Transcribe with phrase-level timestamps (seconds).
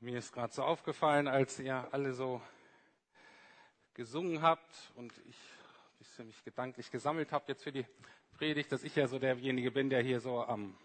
[0.00, 2.42] Mir ist gerade so aufgefallen, als ihr alle so
[3.94, 7.86] gesungen habt und ich mich gedanklich gesammelt habe jetzt für die
[8.36, 10.76] Predigt, dass ich ja so derjenige bin, der hier so am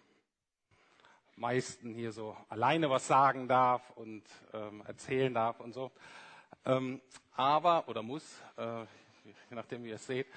[1.36, 5.92] meisten hier so alleine was sagen darf und ähm, erzählen darf und so.
[6.64, 7.02] Ähm,
[7.34, 8.84] aber, oder muss, äh,
[9.50, 10.28] je nachdem wie ihr es seht.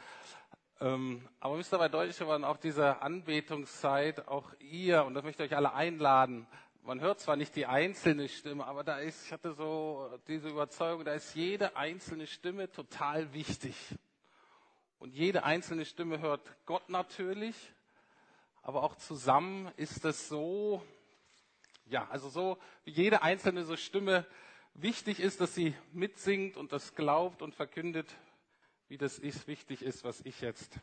[0.81, 5.53] Ähm, aber müsst dabei deutlich geworden, auch diese Anbetungszeit, auch ihr, und das möchte ich
[5.53, 6.49] euch alle einladen,
[6.85, 11.05] man hört zwar nicht die einzelne Stimme, aber da ist, ich hatte so diese Überzeugung,
[11.05, 13.75] da ist jede einzelne Stimme total wichtig.
[14.99, 17.57] Und jede einzelne Stimme hört Gott natürlich,
[18.63, 20.83] aber auch zusammen ist es so,
[21.87, 24.27] ja, also so, wie jede einzelne so Stimme
[24.75, 28.15] wichtig ist, dass sie mitsingt und das glaubt und verkündet,
[28.89, 30.79] wie das ist, wichtig ist, was ich jetzt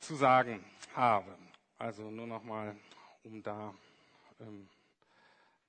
[0.00, 0.62] zu sagen
[0.94, 1.36] habe.
[1.78, 2.76] Also nur nochmal,
[3.22, 3.74] um da
[4.40, 4.68] ähm,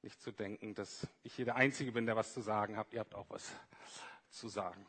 [0.01, 2.93] nicht zu denken, dass ich hier der Einzige bin, der was zu sagen hat.
[2.93, 3.51] Ihr habt auch was
[4.29, 4.85] zu sagen.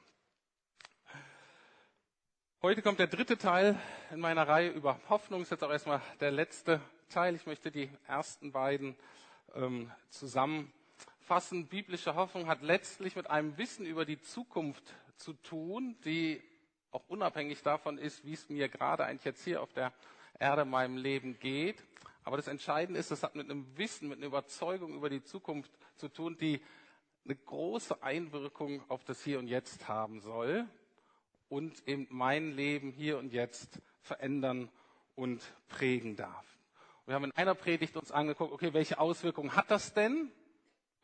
[2.61, 3.79] Heute kommt der dritte Teil
[4.11, 5.43] in meiner Reihe über Hoffnung.
[5.43, 7.35] Ist jetzt auch erstmal der letzte Teil.
[7.35, 8.97] Ich möchte die ersten beiden
[9.55, 11.69] ähm, zusammenfassen.
[11.69, 16.43] Biblische Hoffnung hat letztlich mit einem Wissen über die Zukunft zu tun, die
[16.91, 19.93] auch unabhängig davon ist, wie es mir gerade eigentlich jetzt hier auf der
[20.39, 21.83] Erde in meinem Leben geht.
[22.29, 25.73] Aber das Entscheidende ist, das hat mit einem Wissen, mit einer Überzeugung über die Zukunft
[25.97, 26.61] zu tun, die
[27.25, 30.69] eine große Einwirkung auf das Hier und Jetzt haben soll
[31.49, 34.69] und eben mein Leben hier und jetzt verändern
[35.15, 36.45] und prägen darf.
[37.07, 40.31] Wir haben in einer Predigt uns angeguckt, okay, welche Auswirkungen hat das denn,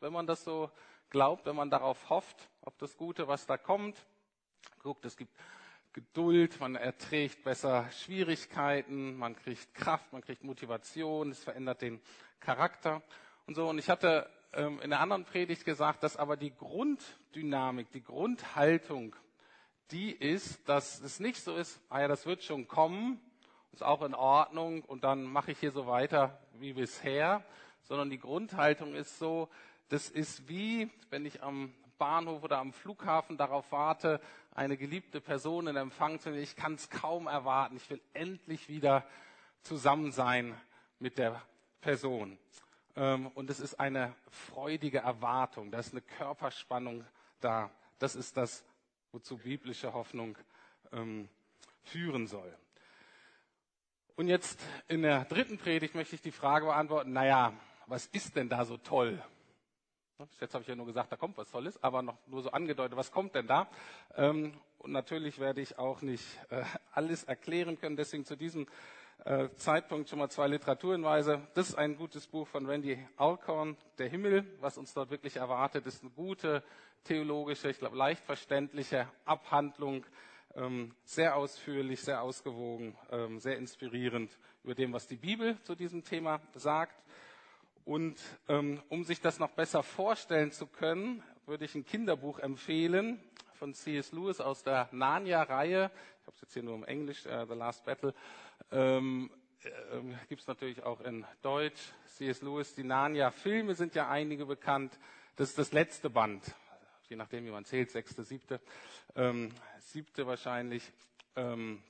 [0.01, 0.69] wenn man das so
[1.09, 3.97] glaubt, wenn man darauf hofft, auf das Gute, was da kommt.
[4.83, 5.35] Guckt, es gibt
[5.95, 12.01] Geduld, man erträgt besser Schwierigkeiten, man kriegt Kraft, man kriegt Motivation, es verändert den
[12.41, 13.01] Charakter
[13.47, 13.69] und so.
[13.69, 19.15] Und ich hatte ähm, in der anderen Predigt gesagt, dass aber die Grunddynamik, die Grundhaltung,
[19.91, 23.21] die ist, dass es nicht so ist, ah ja, das wird schon kommen,
[23.71, 27.41] ist auch in Ordnung und dann mache ich hier so weiter wie bisher,
[27.83, 29.47] sondern die Grundhaltung ist so,
[29.87, 34.19] das ist wie, wenn ich am Bahnhof oder am Flughafen darauf warte,
[34.51, 36.43] eine geliebte Person in Empfang zu nehmen.
[36.43, 37.77] Ich kann es kaum erwarten.
[37.77, 39.05] Ich will endlich wieder
[39.61, 40.59] zusammen sein
[40.99, 41.41] mit der
[41.81, 42.37] Person.
[42.95, 45.71] Ähm, und es ist eine freudige Erwartung.
[45.71, 47.05] Da ist eine Körperspannung
[47.41, 47.69] da.
[47.99, 48.63] Das ist das,
[49.11, 50.37] wozu biblische Hoffnung
[50.91, 51.29] ähm,
[51.83, 52.55] führen soll.
[54.15, 57.53] Und jetzt in der dritten Predigt möchte ich die Frage beantworten, naja,
[57.87, 59.21] was ist denn da so toll?
[60.17, 62.49] Bis jetzt habe ich ja nur gesagt, da kommt was Tolles, aber noch nur so
[62.49, 63.67] angedeutet, was kommt denn da?
[64.15, 68.65] Ähm, und natürlich werde ich auch nicht äh, alles erklären können, deswegen zu diesem
[69.25, 71.45] äh, Zeitpunkt schon mal zwei Literaturhinweise.
[71.53, 74.45] Das ist ein gutes Buch von Randy Alcorn, Der Himmel.
[74.61, 76.63] Was uns dort wirklich erwartet, ist eine gute
[77.03, 80.05] theologische, ich glaube leicht verständliche Abhandlung,
[80.55, 84.31] ähm, sehr ausführlich, sehr ausgewogen, ähm, sehr inspirierend
[84.63, 86.95] über dem, was die Bibel zu diesem Thema sagt.
[87.85, 93.21] Und ähm, um sich das noch besser vorstellen zu können, würde ich ein Kinderbuch empfehlen
[93.53, 94.11] von C.S.
[94.11, 95.91] Lewis aus der Narnia-Reihe.
[96.19, 98.15] Ich habe es jetzt hier nur im Englisch, uh, The Last Battle.
[98.71, 99.29] Ähm,
[99.63, 99.69] äh,
[100.27, 101.79] Gibt es natürlich auch in Deutsch.
[102.17, 102.41] C.S.
[102.41, 104.97] Lewis, die Narnia-Filme sind ja einige bekannt.
[105.35, 106.43] Das ist das letzte Band,
[107.07, 108.59] je nachdem, wie man zählt, sechste, siebte,
[109.15, 110.91] ähm, siebte wahrscheinlich.
[111.35, 111.83] Ähm,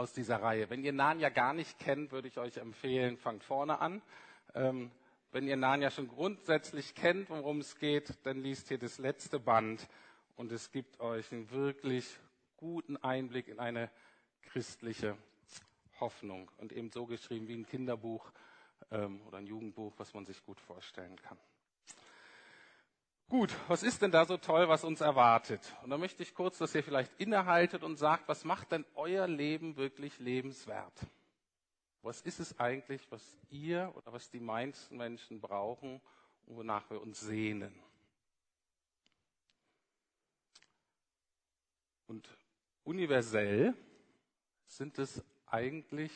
[0.00, 0.70] aus dieser Reihe.
[0.70, 4.00] Wenn ihr Narnia gar nicht kennt, würde ich euch empfehlen, fangt vorne an.
[4.54, 4.90] Ähm,
[5.32, 9.88] wenn ihr Narnia schon grundsätzlich kennt, worum es geht, dann liest hier das letzte Band
[10.36, 12.18] und es gibt euch einen wirklich
[12.56, 13.90] guten Einblick in eine
[14.42, 15.16] christliche
[16.00, 18.32] Hoffnung und eben so geschrieben wie ein Kinderbuch
[18.90, 21.38] ähm, oder ein Jugendbuch, was man sich gut vorstellen kann.
[23.28, 25.60] Gut, was ist denn da so toll, was uns erwartet?
[25.84, 29.28] Und da möchte ich kurz, dass ihr vielleicht innehaltet und sagt, was macht denn euer
[29.28, 30.92] Leben wirklich lebenswert?
[32.02, 36.00] Was ist es eigentlich, was ihr oder was die meisten Menschen brauchen
[36.46, 37.74] und wonach wir uns sehnen?
[42.06, 42.28] Und
[42.84, 43.74] universell
[44.66, 46.12] sind es eigentlich,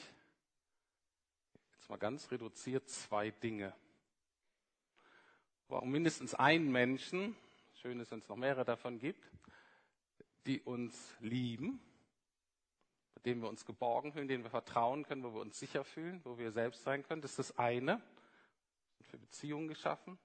[1.75, 3.75] jetzt mal ganz reduziert, zwei Dinge.
[5.69, 7.37] Warum mindestens einen Menschen,
[7.75, 9.31] schön ist, wenn es noch mehrere davon gibt,
[10.47, 11.81] die uns lieben
[13.25, 16.38] dem wir uns geborgen fühlen, dem wir vertrauen können, wo wir uns sicher fühlen, wo
[16.38, 17.23] wir selbst sein können.
[17.23, 18.00] Das ist das eine.
[19.03, 20.19] Für Beziehungen geschaffen.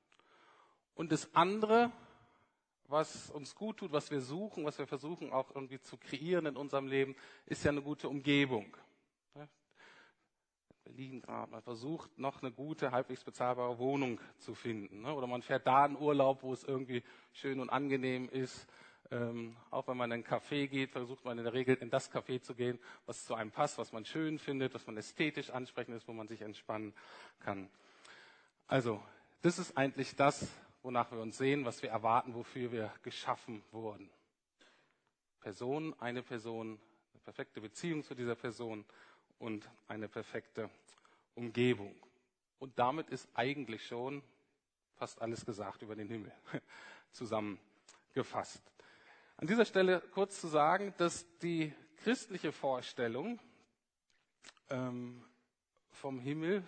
[0.95, 1.91] Und das andere,
[2.87, 6.57] was uns gut tut, was wir suchen, was wir versuchen auch irgendwie zu kreieren in
[6.57, 7.15] unserem Leben,
[7.45, 8.75] ist ja eine gute Umgebung.
[10.89, 15.01] Berlin gerade, man versucht noch eine gute, halbwegs bezahlbare Wohnung zu finden.
[15.01, 15.13] Ne?
[15.13, 18.67] Oder man fährt da in Urlaub, wo es irgendwie schön und angenehm ist.
[19.11, 22.11] Ähm, auch wenn man in einen Café geht, versucht man in der Regel in das
[22.11, 22.77] Café zu gehen,
[23.07, 26.27] was zu einem passt, was man schön findet, was man ästhetisch ansprechend ist, wo man
[26.27, 26.93] sich entspannen
[27.39, 27.69] kann.
[28.67, 29.01] Also,
[29.41, 30.47] das ist eigentlich das,
[30.83, 34.09] wonach wir uns sehen, was wir erwarten, wofür wir geschaffen wurden.
[35.39, 36.79] Person, eine Person,
[37.13, 38.85] eine perfekte Beziehung zu dieser Person
[39.39, 40.69] und eine perfekte
[41.33, 41.95] Umgebung.
[42.59, 44.21] Und damit ist eigentlich schon
[44.97, 46.31] fast alles gesagt über den Himmel
[47.11, 48.61] zusammengefasst.
[49.39, 53.39] An dieser Stelle kurz zu sagen, dass die christliche Vorstellung
[54.69, 55.23] ähm,
[55.91, 56.61] vom Himmel,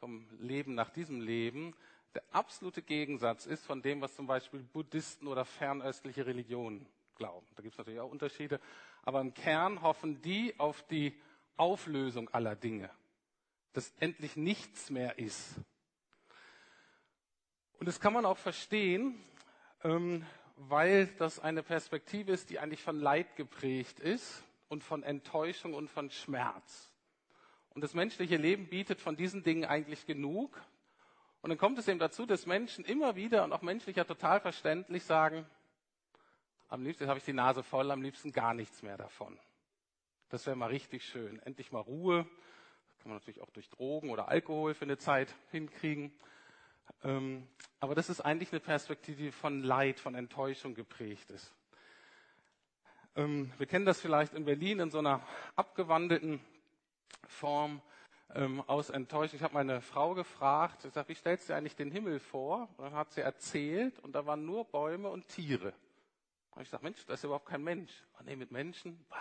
[0.00, 1.76] vom Leben nach diesem Leben,
[2.14, 7.46] der absolute Gegensatz ist von dem, was zum Beispiel Buddhisten oder fernöstliche Religionen glauben.
[7.56, 8.58] Da gibt es natürlich auch Unterschiede,
[9.02, 11.14] aber im Kern hoffen die auf die
[11.58, 12.88] Auflösung aller Dinge,
[13.74, 15.56] dass endlich nichts mehr ist.
[17.78, 19.22] Und das kann man auch verstehen,
[19.84, 20.24] ähm,
[20.58, 25.88] weil das eine Perspektive ist, die eigentlich von Leid geprägt ist und von Enttäuschung und
[25.88, 26.90] von Schmerz.
[27.70, 30.60] Und das menschliche Leben bietet von diesen Dingen eigentlich genug.
[31.42, 35.04] Und dann kommt es eben dazu, dass Menschen immer wieder und auch menschlicher total verständlich
[35.04, 35.46] sagen,
[36.68, 39.38] am liebsten habe ich die Nase voll, am liebsten gar nichts mehr davon.
[40.28, 41.40] Das wäre mal richtig schön.
[41.44, 42.24] Endlich mal Ruhe.
[42.98, 46.12] Kann man natürlich auch durch Drogen oder Alkohol für eine Zeit hinkriegen.
[47.04, 47.46] Ähm,
[47.80, 51.52] aber das ist eigentlich eine Perspektive, die von Leid, von Enttäuschung geprägt ist.
[53.16, 55.20] Ähm, wir kennen das vielleicht in Berlin in so einer
[55.56, 56.40] abgewandelten
[57.26, 57.82] Form
[58.34, 59.36] ähm, aus Enttäuschung.
[59.36, 62.68] Ich habe meine Frau gefragt, ich sage, wie stellst du dir eigentlich den Himmel vor?
[62.76, 65.72] Und dann hat sie erzählt und da waren nur Bäume und Tiere.
[66.50, 67.92] Und ich sage, Mensch, da ist überhaupt kein Mensch.
[68.18, 69.16] Oh nee, mit Menschen, bah.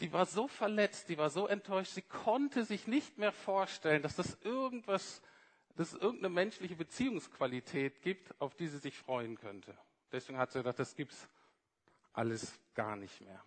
[0.00, 4.16] Die war so verletzt, die war so enttäuscht, sie konnte sich nicht mehr vorstellen, dass
[4.16, 5.22] das irgendwas
[5.76, 9.76] dass es irgendeine menschliche Beziehungsqualität gibt, auf die sie sich freuen könnte.
[10.12, 11.28] Deswegen hat sie gesagt, das gibt's
[12.12, 13.42] alles gar nicht mehr.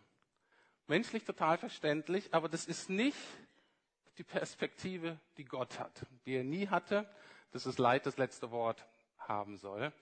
[0.87, 3.17] Menschlich total verständlich, aber das ist nicht
[4.17, 7.09] die Perspektive, die Gott hat, die er nie hatte,
[7.51, 8.85] dass das Leid das letzte Wort
[9.17, 9.93] haben soll,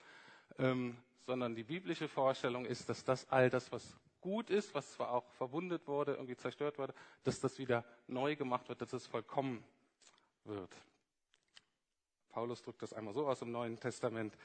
[0.58, 5.12] ähm, sondern die biblische Vorstellung ist, dass das all das, was gut ist, was zwar
[5.12, 6.94] auch verwundet wurde, irgendwie zerstört wurde,
[7.24, 9.62] dass das wieder neu gemacht wird, dass es vollkommen
[10.44, 10.74] wird.
[12.36, 14.36] Paulus drückt das einmal so aus im Neuen Testament.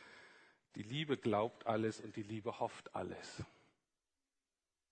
[0.76, 3.44] Die Liebe glaubt alles und die Liebe hofft alles.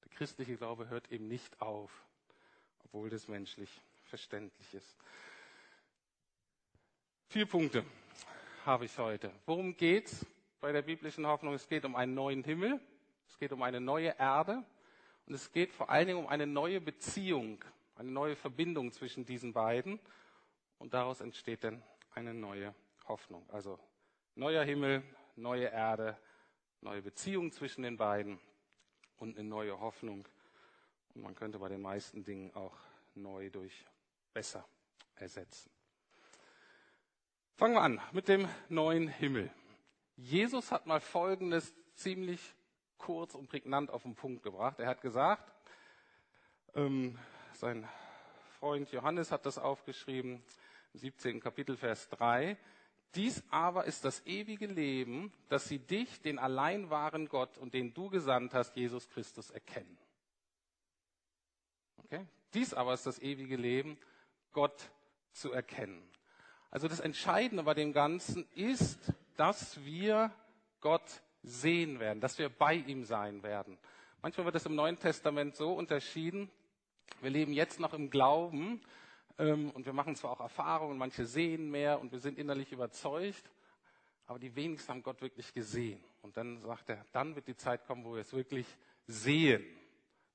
[0.03, 2.03] Der christliche Glaube hört eben nicht auf,
[2.83, 3.69] obwohl das menschlich
[4.03, 4.97] verständlich ist.
[7.29, 7.85] Vier Punkte
[8.65, 9.31] habe ich heute.
[9.45, 10.25] Worum geht's
[10.59, 11.53] bei der biblischen Hoffnung?
[11.53, 12.81] Es geht um einen neuen Himmel,
[13.29, 14.61] es geht um eine neue Erde
[15.25, 17.63] und es geht vor allen Dingen um eine neue Beziehung,
[17.95, 20.01] eine neue Verbindung zwischen diesen beiden
[20.79, 21.81] und daraus entsteht dann
[22.13, 22.75] eine neue
[23.09, 23.49] Hoffnung.
[23.49, 23.77] Also
[24.35, 25.03] neuer Himmel,
[25.35, 26.17] neue Erde,
[26.79, 28.39] neue Beziehung zwischen den beiden
[29.17, 30.25] und eine neue Hoffnung.
[31.13, 32.77] Und man könnte bei den meisten Dingen auch
[33.15, 33.85] neu durch
[34.33, 34.65] besser
[35.15, 35.69] ersetzen.
[37.55, 39.51] Fangen wir an mit dem neuen Himmel.
[40.15, 42.53] Jesus hat mal Folgendes ziemlich
[42.97, 44.79] kurz und prägnant auf den Punkt gebracht.
[44.79, 45.51] Er hat gesagt,
[46.75, 47.17] ähm,
[47.53, 47.87] sein
[48.59, 50.43] Freund Johannes hat das aufgeschrieben,
[50.93, 51.39] im 17.
[51.39, 52.57] Kapitel, Vers 3.
[53.15, 57.93] Dies aber ist das ewige Leben, dass sie dich, den allein wahren Gott und den
[57.93, 59.97] du gesandt hast, Jesus Christus, erkennen.
[62.03, 62.25] Okay?
[62.53, 63.97] Dies aber ist das ewige Leben,
[64.51, 64.89] Gott
[65.31, 66.01] zu erkennen.
[66.71, 68.99] Also das Entscheidende bei dem Ganzen ist,
[69.37, 70.31] dass wir
[70.81, 73.77] Gott sehen werden, dass wir bei ihm sein werden.
[74.21, 76.51] Manchmal wird es im Neuen Testament so unterschieden,
[77.21, 78.81] wir leben jetzt noch im Glauben,
[79.39, 83.49] und wir machen zwar auch Erfahrungen, manche sehen mehr und wir sind innerlich überzeugt,
[84.27, 86.03] aber die wenigsten haben Gott wirklich gesehen.
[86.21, 88.67] Und dann sagt er, dann wird die Zeit kommen, wo wir es wirklich
[89.07, 89.65] sehen,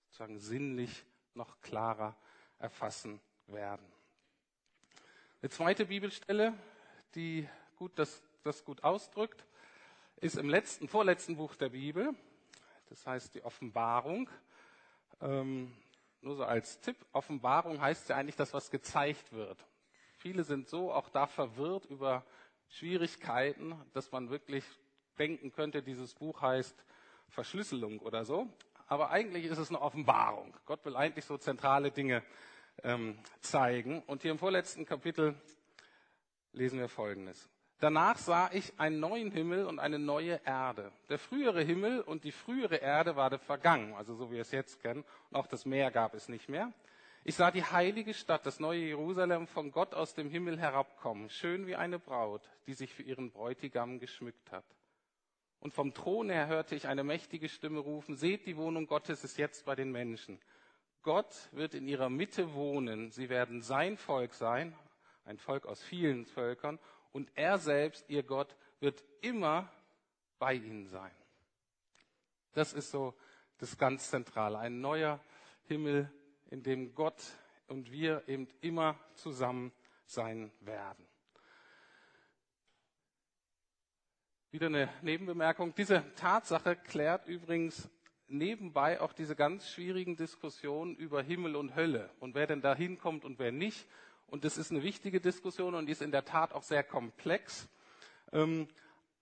[0.06, 2.16] sozusagen sinnlich noch klarer
[2.58, 3.84] erfassen werden.
[5.42, 6.54] Eine zweite Bibelstelle,
[7.14, 7.46] die
[7.76, 9.44] gut das, das gut ausdrückt,
[10.16, 12.14] ist im letzten, vorletzten Buch der Bibel.
[12.88, 14.30] Das heißt die Offenbarung.
[15.20, 15.76] Ähm,
[16.25, 19.64] nur so als Tipp, Offenbarung heißt ja eigentlich das, was gezeigt wird.
[20.19, 22.25] Viele sind so auch da verwirrt über
[22.69, 24.64] Schwierigkeiten, dass man wirklich
[25.19, 26.85] denken könnte, dieses Buch heißt
[27.28, 28.49] Verschlüsselung oder so.
[28.87, 30.57] Aber eigentlich ist es eine Offenbarung.
[30.66, 32.23] Gott will eigentlich so zentrale Dinge
[32.83, 34.02] ähm, zeigen.
[34.02, 35.35] Und hier im vorletzten Kapitel
[36.52, 37.49] lesen wir Folgendes.
[37.84, 40.90] Danach sah ich einen neuen Himmel und eine neue Erde.
[41.10, 44.80] Der frühere Himmel und die frühere Erde waren vergangen, also so wie wir es jetzt
[44.80, 45.04] kennen.
[45.28, 46.72] Und auch das Meer gab es nicht mehr.
[47.24, 51.66] Ich sah die heilige Stadt, das neue Jerusalem, von Gott aus dem Himmel herabkommen, schön
[51.66, 54.64] wie eine Braut, die sich für ihren Bräutigam geschmückt hat.
[55.60, 59.36] Und vom Thron her hörte ich eine mächtige Stimme rufen, seht, die Wohnung Gottes ist
[59.36, 60.40] jetzt bei den Menschen.
[61.02, 64.74] Gott wird in ihrer Mitte wohnen, sie werden sein Volk sein,
[65.26, 66.78] ein Volk aus vielen Völkern,
[67.14, 69.73] und er selbst, ihr Gott, wird immer
[70.40, 71.12] bei ihnen sein.
[72.52, 73.14] Das ist so
[73.59, 75.21] das ganz Zentrale, ein neuer
[75.68, 76.12] Himmel,
[76.50, 77.23] in dem Gott
[77.68, 79.73] und wir eben immer zusammen
[80.06, 81.06] sein werden.
[84.50, 85.75] Wieder eine Nebenbemerkung.
[85.75, 87.88] Diese Tatsache klärt übrigens
[88.26, 93.25] nebenbei auch diese ganz schwierigen Diskussionen über Himmel und Hölle und wer denn da hinkommt
[93.25, 93.87] und wer nicht.
[94.28, 97.69] Und das ist eine wichtige Diskussion und die ist in der Tat auch sehr komplex.
[98.33, 98.69] Ähm,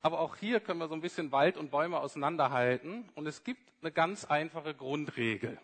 [0.01, 3.09] aber auch hier können wir so ein bisschen Wald und Bäume auseinanderhalten.
[3.15, 5.61] Und es gibt eine ganz einfache Grundregel.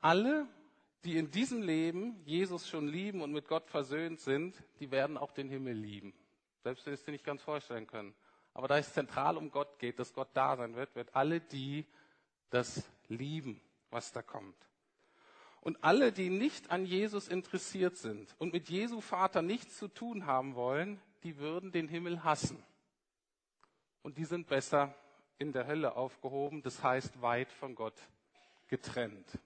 [0.00, 0.46] Alle,
[1.04, 5.32] die in diesem Leben Jesus schon lieben und mit Gott versöhnt sind, die werden auch
[5.32, 6.12] den Himmel lieben.
[6.62, 8.14] Selbst wenn Sie es dir nicht ganz vorstellen können.
[8.54, 11.86] Aber da es zentral um Gott geht, dass Gott da sein wird, wird alle die
[12.50, 14.56] das lieben, was da kommt.
[15.60, 20.26] Und alle, die nicht an Jesus interessiert sind und mit Jesu Vater nichts zu tun
[20.26, 22.62] haben wollen, die würden den Himmel hassen.
[24.02, 24.94] Und die sind besser
[25.38, 27.94] in der Hölle aufgehoben, das heißt weit von Gott
[28.68, 29.38] getrennt.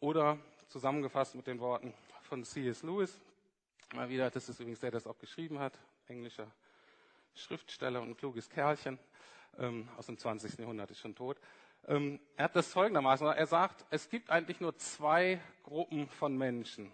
[0.00, 0.38] Oder
[0.68, 1.92] zusammengefasst mit den Worten
[2.22, 2.82] von C.S.
[2.82, 3.18] Lewis,
[3.92, 6.50] mal wieder, das ist übrigens der, der das auch geschrieben hat, englischer
[7.34, 8.98] Schriftsteller und kluges Kerlchen
[9.58, 10.58] ähm, aus dem 20.
[10.58, 11.38] Jahrhundert, ist schon tot.
[11.86, 16.92] Ähm, er hat das folgendermaßen, er sagt, es gibt eigentlich nur zwei Gruppen von Menschen.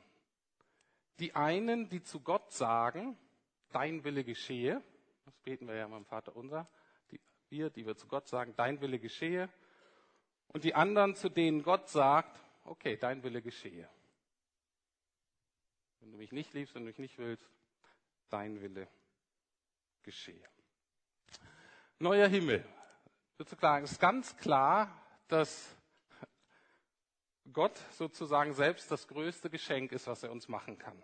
[1.18, 3.16] Die einen, die zu Gott sagen,
[3.70, 4.82] dein Wille geschehe,
[5.24, 6.68] das beten wir ja beim Vater unser,
[7.10, 9.48] die, wir, die wir zu Gott sagen, dein Wille geschehe,
[10.48, 13.88] und die anderen, zu denen Gott sagt, okay, dein Wille geschehe.
[16.00, 17.50] Wenn du mich nicht liebst, wenn du mich nicht willst,
[18.30, 18.88] dein Wille
[20.02, 20.48] geschehe.
[21.98, 22.64] Neuer Himmel.
[23.38, 24.90] Sozusagen ist ganz klar,
[25.28, 25.76] dass
[27.52, 31.02] Gott sozusagen selbst das größte Geschenk ist, was er uns machen kann.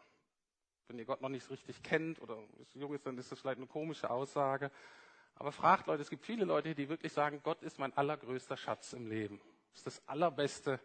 [0.88, 2.38] Wenn ihr Gott noch nicht richtig kennt oder
[2.74, 4.70] jung ist, dann ist das vielleicht eine komische Aussage.
[5.34, 8.92] Aber fragt Leute, es gibt viele Leute, die wirklich sagen, Gott ist mein allergrößter Schatz
[8.92, 9.40] im Leben.
[9.70, 10.80] Das ist das Allerbeste,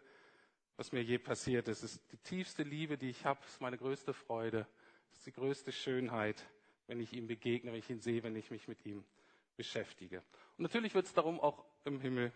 [0.76, 1.82] was mir je passiert ist.
[1.82, 4.66] Es ist die tiefste Liebe, die ich habe, ist meine größte Freude,
[5.10, 6.42] es ist die größte Schönheit,
[6.86, 9.04] wenn ich ihm begegne, wenn ich ihn sehe, wenn ich mich mit ihm
[9.58, 10.22] beschäftige.
[10.56, 12.32] Und natürlich wird es darum auch im Himmel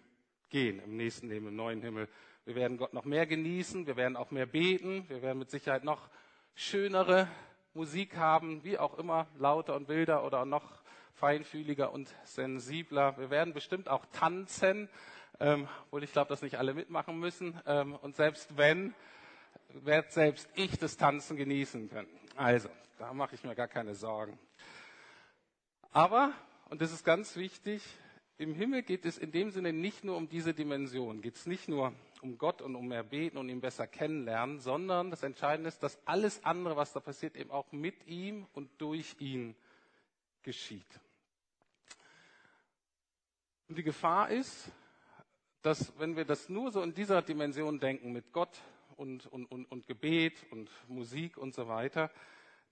[0.50, 2.06] gehen, im nächsten Leben, im neuen Himmel.
[2.44, 5.84] Wir werden Gott noch mehr genießen, wir werden auch mehr beten, wir werden mit Sicherheit
[5.84, 6.10] noch
[6.54, 7.26] schönere
[7.72, 10.82] Musik haben, wie auch immer, lauter und wilder oder noch
[11.14, 13.16] feinfühliger und sensibler.
[13.16, 14.90] Wir werden bestimmt auch tanzen
[15.40, 17.60] ähm, obwohl ich glaube, dass nicht alle mitmachen müssen.
[17.66, 18.94] Ähm, und selbst wenn,
[19.70, 22.08] werde selbst ich das Tanzen genießen können.
[22.36, 24.38] Also, da mache ich mir gar keine Sorgen.
[25.90, 26.32] Aber,
[26.72, 27.82] und das ist ganz wichtig,
[28.38, 31.68] im Himmel geht es in dem Sinne nicht nur um diese Dimension, geht es nicht
[31.68, 35.82] nur um Gott und um mehr beten und ihn besser kennenlernen, sondern das Entscheidende ist,
[35.82, 39.54] dass alles andere, was da passiert, eben auch mit ihm und durch ihn
[40.42, 40.98] geschieht.
[43.68, 44.72] Und die Gefahr ist,
[45.60, 48.62] dass wenn wir das nur so in dieser Dimension denken, mit Gott
[48.96, 52.10] und, und, und, und Gebet und Musik und so weiter,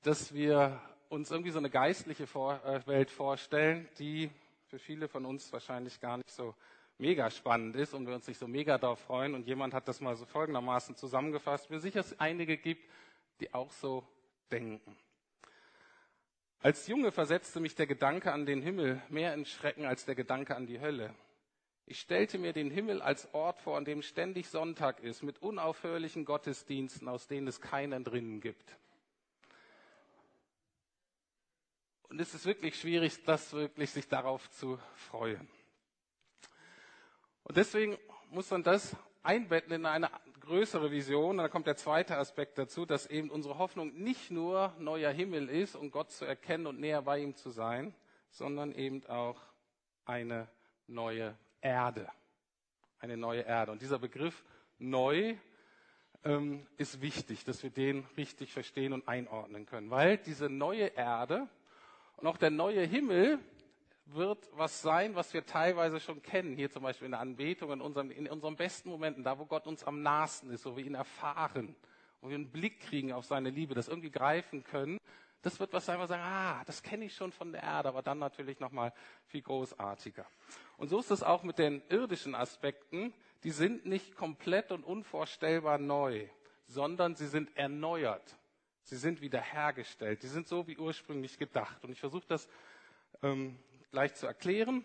[0.01, 0.81] dass wir
[1.11, 4.31] uns irgendwie so eine geistliche Vor äh, Welt vorstellen, die
[4.69, 6.55] für viele von uns wahrscheinlich gar nicht so
[6.99, 9.35] mega spannend ist und wir uns nicht so mega darauf freuen.
[9.35, 11.69] Und jemand hat das mal so folgendermaßen zusammengefasst.
[11.69, 12.89] Mir sicher es einige gibt,
[13.41, 14.07] die auch so
[14.53, 14.97] denken.
[16.61, 20.55] Als Junge versetzte mich der Gedanke an den Himmel mehr in Schrecken als der Gedanke
[20.55, 21.13] an die Hölle.
[21.87, 26.25] Ich stellte mir den Himmel als Ort vor, an dem ständig Sonntag ist, mit unaufhörlichen
[26.25, 28.77] Gottesdiensten, aus denen es keinen drinnen gibt.
[32.11, 35.49] Und es ist wirklich schwierig, das wirklich sich darauf zu freuen.
[37.45, 37.97] Und deswegen
[38.31, 41.31] muss man das einbetten in eine größere Vision.
[41.31, 45.49] Und da kommt der zweite Aspekt dazu, dass eben unsere Hoffnung nicht nur neuer Himmel
[45.49, 47.95] ist und Gott zu erkennen und näher bei ihm zu sein,
[48.31, 49.41] sondern eben auch
[50.05, 50.49] eine
[50.89, 52.11] neue Erde.
[52.99, 53.71] Eine neue Erde.
[53.71, 54.45] Und dieser Begriff
[54.79, 55.37] neu
[56.25, 59.91] ähm, ist wichtig, dass wir den richtig verstehen und einordnen können.
[59.91, 61.49] Weil diese neue Erde
[62.21, 63.39] und auch der neue Himmel
[64.05, 66.57] wird was sein, was wir teilweise schon kennen.
[66.57, 69.67] Hier zum Beispiel in der Anbetung, in, unserem, in unseren besten Momenten, da wo Gott
[69.67, 71.75] uns am nahesten ist, wo wir ihn erfahren,
[72.21, 74.99] wo wir einen Blick kriegen auf seine Liebe, das irgendwie greifen können.
[75.43, 77.89] Das wird was sein, wo wir sagen, ah, das kenne ich schon von der Erde,
[77.89, 78.93] aber dann natürlich nochmal
[79.25, 80.27] viel großartiger.
[80.77, 83.15] Und so ist es auch mit den irdischen Aspekten.
[83.45, 86.29] Die sind nicht komplett und unvorstellbar neu,
[86.67, 88.37] sondern sie sind erneuert.
[88.91, 90.25] Sie sind wiederhergestellt.
[90.25, 91.85] Die sind so wie ursprünglich gedacht.
[91.85, 92.49] Und ich versuche das
[93.23, 93.57] ähm,
[93.93, 94.85] gleich zu erklären,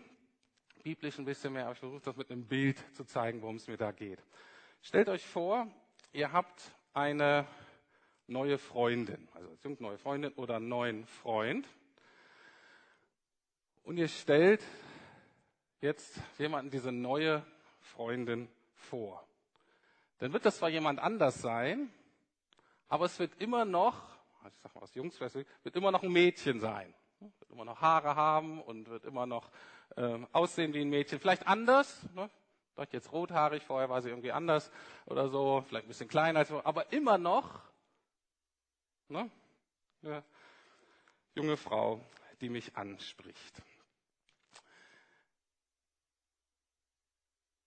[0.84, 3.66] biblisch ein bisschen mehr, aber ich versuche das mit einem Bild zu zeigen, worum es
[3.66, 4.22] mir da geht.
[4.80, 5.66] Stellt euch vor,
[6.12, 7.48] ihr habt eine
[8.28, 11.66] neue Freundin, also eine neue Freundin oder einen neuen Freund.
[13.82, 14.62] Und ihr stellt
[15.80, 17.44] jetzt jemanden diese neue
[17.80, 19.26] Freundin vor.
[20.18, 21.90] Dann wird das zwar jemand anders sein,
[22.88, 23.96] aber es wird immer noch,
[24.42, 26.94] also ich sag mal aus Jungs, wird immer noch ein Mädchen sein.
[27.20, 29.50] Wird immer noch Haare haben und wird immer noch
[29.96, 31.18] äh, aussehen wie ein Mädchen.
[31.18, 32.30] Vielleicht anders, ne?
[32.74, 34.70] vielleicht jetzt rothaarig, vorher war sie irgendwie anders
[35.06, 37.62] oder so, vielleicht ein bisschen kleiner, als aber immer noch
[39.08, 39.30] ne?
[40.02, 40.22] eine
[41.34, 42.00] junge Frau,
[42.40, 43.62] die mich anspricht.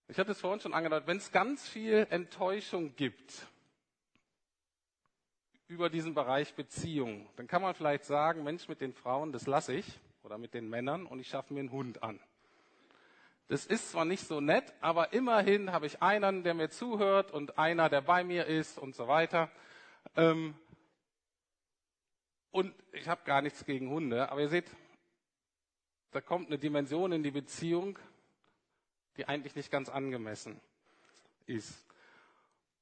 [0.08, 3.48] Ich hatte es vorhin schon angedeutet, wenn es ganz viel Enttäuschung gibt
[5.70, 9.74] über diesen Bereich Beziehung, dann kann man vielleicht sagen, Mensch, mit den Frauen, das lasse
[9.74, 12.20] ich, oder mit den Männern, und ich schaffe mir einen Hund an.
[13.48, 17.60] Das ist zwar nicht so nett, aber immerhin habe ich einen, der mir zuhört und
[17.60, 19.52] einer, der bei mir ist und so weiter.
[20.16, 20.56] Ähm,
[22.52, 24.70] und ich habe gar nichts gegen Hunde, aber ihr seht,
[26.12, 28.00] da kommt eine Dimension in die Beziehung,
[29.18, 30.60] die eigentlich nicht ganz angemessen
[31.46, 31.89] ist.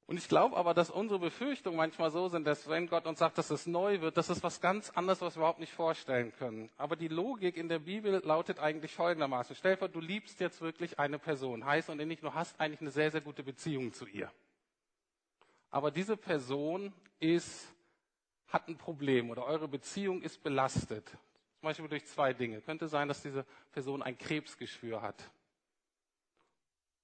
[0.08, 3.36] Und ich glaube aber, dass unsere Befürchtungen manchmal so sind, dass wenn Gott uns sagt,
[3.36, 6.70] dass es neu wird, das ist was ganz anderes, was wir überhaupt nicht vorstellen können.
[6.78, 9.54] Aber die Logik in der Bibel lautet eigentlich folgendermaßen.
[9.54, 11.66] Stell dir vor, du liebst jetzt wirklich eine Person.
[11.66, 14.32] Heißt und nicht, du hast eigentlich eine sehr, sehr gute Beziehung zu ihr.
[15.70, 17.70] Aber diese Person ist,
[18.46, 21.06] hat ein Problem oder eure Beziehung ist belastet.
[21.06, 21.20] Zum
[21.60, 22.62] Beispiel durch zwei Dinge.
[22.62, 25.22] Könnte sein, dass diese Person ein Krebsgeschwür hat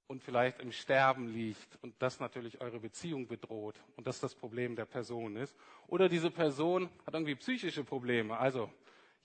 [0.07, 4.77] und vielleicht im Sterben liegt und das natürlich eure Beziehung bedroht und das das Problem
[4.77, 5.57] der Person ist.
[5.87, 8.71] Oder diese Person hat irgendwie psychische Probleme, also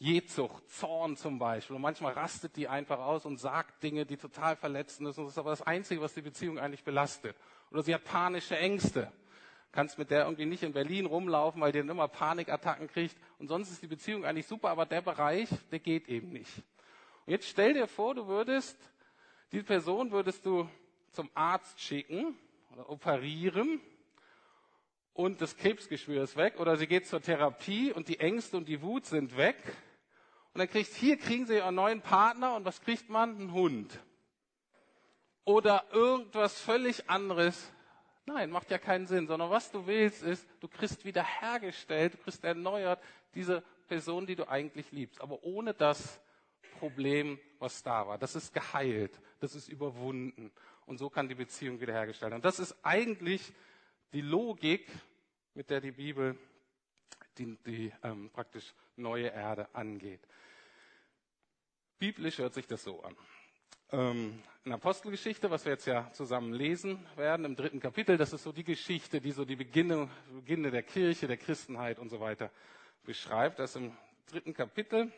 [0.02, 1.76] Jezsucht, Zorn zum Beispiel.
[1.76, 5.18] Und manchmal rastet die einfach aus und sagt Dinge, die total verletzend sind.
[5.18, 7.36] Und das ist aber das Einzige, was die Beziehung eigentlich belastet.
[7.70, 9.12] Oder sie hat panische Ängste.
[9.74, 13.18] Kannst mit der irgendwie nicht in Berlin rumlaufen, weil die dann immer Panikattacken kriegt.
[13.39, 16.63] Und sonst ist die Beziehung eigentlich super, aber der Bereich, der geht eben nicht.
[17.26, 18.80] Und jetzt stell dir vor, du würdest
[19.52, 20.70] diese Person würdest du
[21.12, 22.38] zum Arzt schicken
[22.72, 23.82] oder operieren
[25.14, 28.82] und das Krebsgeschwür ist weg oder sie geht zur Therapie und die Ängste und die
[28.82, 29.58] Wut sind weg.
[30.54, 33.38] Und dann kriegt, hier kriegen sie einen neuen Partner und was kriegt man?
[33.38, 34.00] Ein Hund.
[35.46, 37.72] Oder irgendwas völlig anderes.
[38.26, 42.44] Nein, macht ja keinen Sinn, sondern was du willst ist, du kriegst wiederhergestellt, du kriegst
[42.44, 43.02] erneuert
[43.34, 45.20] diese Person, die du eigentlich liebst.
[45.22, 46.22] Aber ohne das
[46.80, 48.18] Problem, was da war.
[48.18, 50.52] Das ist geheilt, das ist überwunden.
[50.86, 52.39] Und so kann die Beziehung wiederhergestellt werden.
[52.39, 53.54] Und das ist eigentlich
[54.13, 54.88] die Logik,
[55.54, 56.38] mit der die Bibel
[57.38, 60.22] die, die ähm, praktisch neue Erde angeht.
[61.98, 63.15] Biblisch hört sich das so an.
[63.92, 68.44] Ähm, in Apostelgeschichte, was wir jetzt ja zusammen lesen werden, im dritten Kapitel, das ist
[68.44, 72.52] so die Geschichte, die so die Beginne, Beginne der Kirche, der Christenheit und so weiter
[73.04, 73.60] beschreibt.
[73.60, 73.96] Das im
[74.28, 75.12] dritten Kapitel,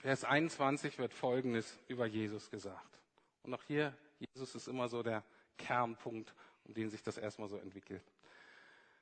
[0.00, 2.98] Vers 21 wird Folgendes über Jesus gesagt.
[3.42, 5.22] Und auch hier, Jesus ist immer so der
[5.56, 8.02] Kernpunkt, um den sich das erstmal so entwickelt.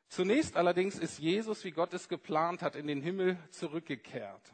[0.09, 4.53] Zunächst allerdings ist Jesus, wie Gott es geplant hat, in den Himmel zurückgekehrt.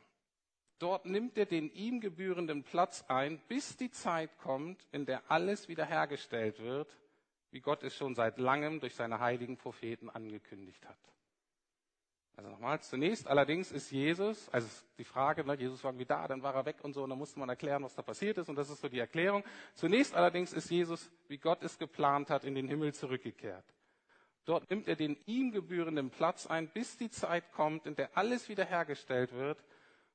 [0.79, 5.67] Dort nimmt er den ihm gebührenden Platz ein, bis die Zeit kommt, in der alles
[5.67, 6.97] wiederhergestellt wird,
[7.51, 10.99] wie Gott es schon seit langem durch seine heiligen Propheten angekündigt hat.
[12.39, 16.41] Also nochmals, zunächst allerdings ist Jesus, also die Frage, ne, Jesus war irgendwie da, dann
[16.41, 18.55] war er weg und so, und dann musste man erklären, was da passiert ist, und
[18.55, 19.43] das ist so die Erklärung.
[19.75, 23.65] Zunächst allerdings ist Jesus, wie Gott es geplant hat, in den Himmel zurückgekehrt.
[24.45, 28.49] Dort nimmt er den ihm gebührenden Platz ein, bis die Zeit kommt, in der alles
[28.49, 29.59] wiederhergestellt wird,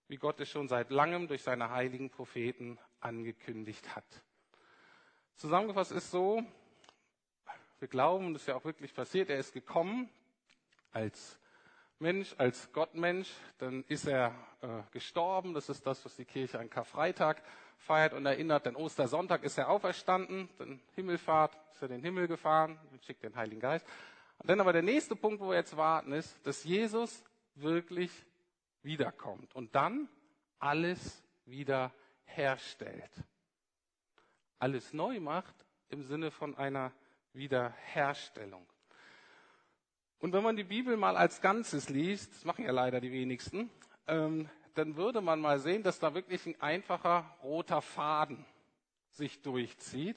[0.08, 4.06] wie Gott es schon seit langem durch seine heiligen Propheten angekündigt hat.
[5.36, 6.42] Zusammengefasst ist so,
[7.80, 10.10] wir glauben, das ist ja auch wirklich passiert, er ist gekommen
[10.94, 11.38] als
[12.04, 15.54] Mensch, als Gottmensch, dann ist er äh, gestorben.
[15.54, 17.42] Das ist das, was die Kirche an Karfreitag
[17.78, 18.66] feiert und erinnert.
[18.66, 23.36] Denn Ostersonntag ist er auferstanden, dann Himmelfahrt, ist er in den Himmel gefahren, schickt den
[23.36, 23.88] Heiligen Geist.
[24.38, 27.24] Und dann aber der nächste Punkt, wo wir jetzt warten, ist, dass Jesus
[27.56, 28.12] wirklich
[28.82, 30.10] wiederkommt und dann
[30.60, 31.94] alles wieder
[32.26, 33.12] herstellt.
[34.60, 35.56] Alles neu macht
[35.90, 36.92] im Sinne von einer
[37.32, 38.68] Wiederherstellung.
[40.24, 43.70] Und wenn man die Bibel mal als Ganzes liest, das machen ja leider die wenigsten,
[44.08, 48.46] ähm, dann würde man mal sehen, dass da wirklich ein einfacher roter Faden
[49.10, 50.16] sich durchzieht.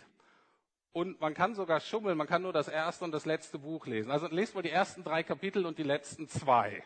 [0.93, 4.13] Und man kann sogar schummeln, man kann nur das erste und das letzte Buch lesen.
[4.13, 6.85] Also lest mal die ersten drei Kapitel und die letzten zwei.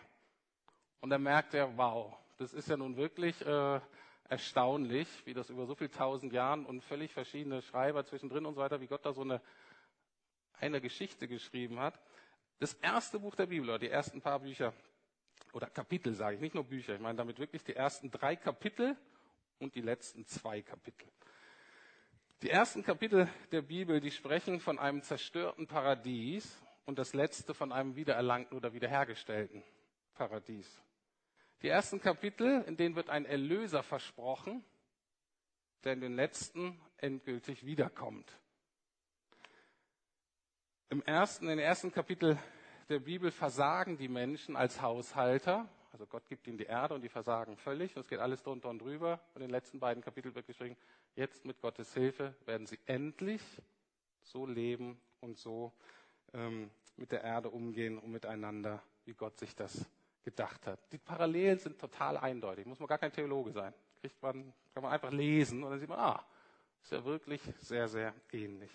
[1.01, 3.81] Und dann merkt er, wow, das ist ja nun wirklich äh,
[4.31, 8.63] erstaunlich, wie das über so viele tausend Jahren und völlig verschiedene Schreiber zwischendrin und so
[8.63, 9.43] weiter, wie Gott da so eine,
[10.59, 12.01] eine Geschichte geschrieben hat.
[12.61, 14.75] Das erste Buch der Bibel, oder die ersten paar Bücher,
[15.55, 18.97] oder Kapitel sage ich, nicht nur Bücher, ich meine damit wirklich die ersten drei Kapitel
[19.59, 21.09] und die letzten zwei Kapitel.
[22.43, 27.73] Die ersten Kapitel der Bibel, die sprechen von einem zerstörten Paradies und das letzte von
[27.73, 29.65] einem wiedererlangten oder wiederhergestellten
[30.13, 30.83] Paradies.
[31.63, 34.63] Die ersten Kapitel, in denen wird ein Erlöser versprochen,
[35.85, 38.31] der in den letzten endgültig wiederkommt.
[40.93, 42.37] Im ersten, in den ersten Kapitel
[42.89, 45.69] der Bibel versagen die Menschen als Haushalter.
[45.93, 47.97] Also Gott gibt ihnen die Erde und die versagen völlig.
[47.97, 49.21] Es geht alles drunter und drüber.
[49.33, 50.77] Und in den letzten beiden Kapiteln wird geschrieben,
[51.15, 53.41] jetzt mit Gottes Hilfe werden sie endlich
[54.25, 55.73] so leben und so
[56.35, 59.87] ähm, mit der Erde umgehen und miteinander, wie Gott sich das
[60.25, 60.81] gedacht hat.
[60.91, 62.67] Die Parallelen sind total eindeutig.
[62.67, 63.73] Muss man gar kein Theologe sein.
[64.01, 66.27] Kriegt man, kann man einfach lesen und dann sieht man, ah,
[66.83, 68.73] ist ja wirklich sehr, sehr ähnlich.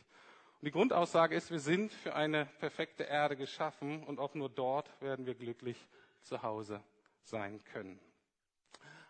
[0.65, 5.27] Die Grundaussage ist, wir sind für eine perfekte Erde geschaffen und auch nur dort werden
[5.27, 5.77] wir glücklich
[6.21, 6.81] zu Hause
[7.21, 7.99] sein können.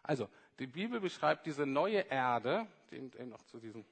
[0.03, 0.27] Also,
[0.59, 3.85] die Bibel beschreibt diese neue Erde, die eben auch zu, diesen,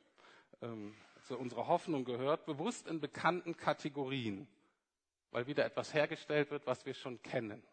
[0.61, 4.45] ähm, zu unserer Hoffnung gehört, bewusst in bekannten Kategorien,
[5.31, 7.63] weil wieder etwas hergestellt wird, was wir schon kennen.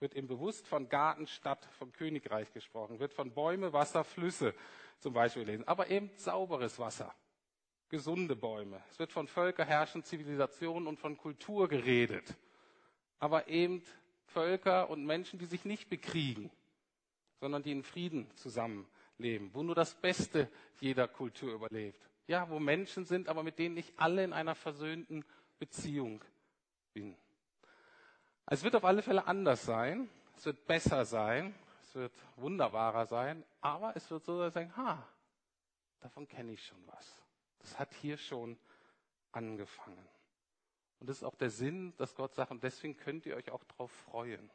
[0.00, 4.54] Wird eben bewusst von Garten, Stadt, vom Königreich gesprochen, wird von Bäume, Wasser, Flüsse
[5.00, 7.14] zum Beispiel lesen, aber eben sauberes Wasser
[7.88, 8.82] gesunde Bäume.
[8.90, 12.34] Es wird von Völker, Herrschen, Zivilisationen und von Kultur geredet.
[13.18, 13.82] Aber eben
[14.26, 16.50] Völker und Menschen, die sich nicht bekriegen,
[17.40, 22.00] sondern die in Frieden zusammenleben, wo nur das Beste jeder Kultur überlebt.
[22.26, 25.24] Ja, wo Menschen sind, aber mit denen ich alle in einer versöhnten
[25.58, 26.24] Beziehung
[26.92, 27.16] bin.
[28.46, 30.08] Es wird auf alle Fälle anders sein.
[30.36, 31.54] Es wird besser sein.
[31.82, 33.44] Es wird wunderbarer sein.
[33.60, 35.06] Aber es wird so sein, ha,
[36.00, 37.23] davon kenne ich schon was.
[37.64, 38.58] Das hat hier schon
[39.32, 40.06] angefangen.
[41.00, 43.64] Und das ist auch der Sinn, dass Gott sagt, und deswegen könnt ihr euch auch
[43.64, 44.50] darauf freuen.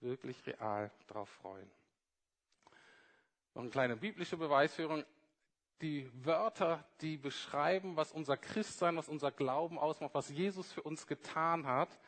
[0.00, 1.70] Wirklich real darauf freuen.
[3.54, 5.04] Noch eine kleine biblische Beweisführung.
[5.80, 11.06] Die Wörter, die beschreiben, was unser Christsein, was unser Glauben ausmacht, was Jesus für uns
[11.06, 11.98] getan hat,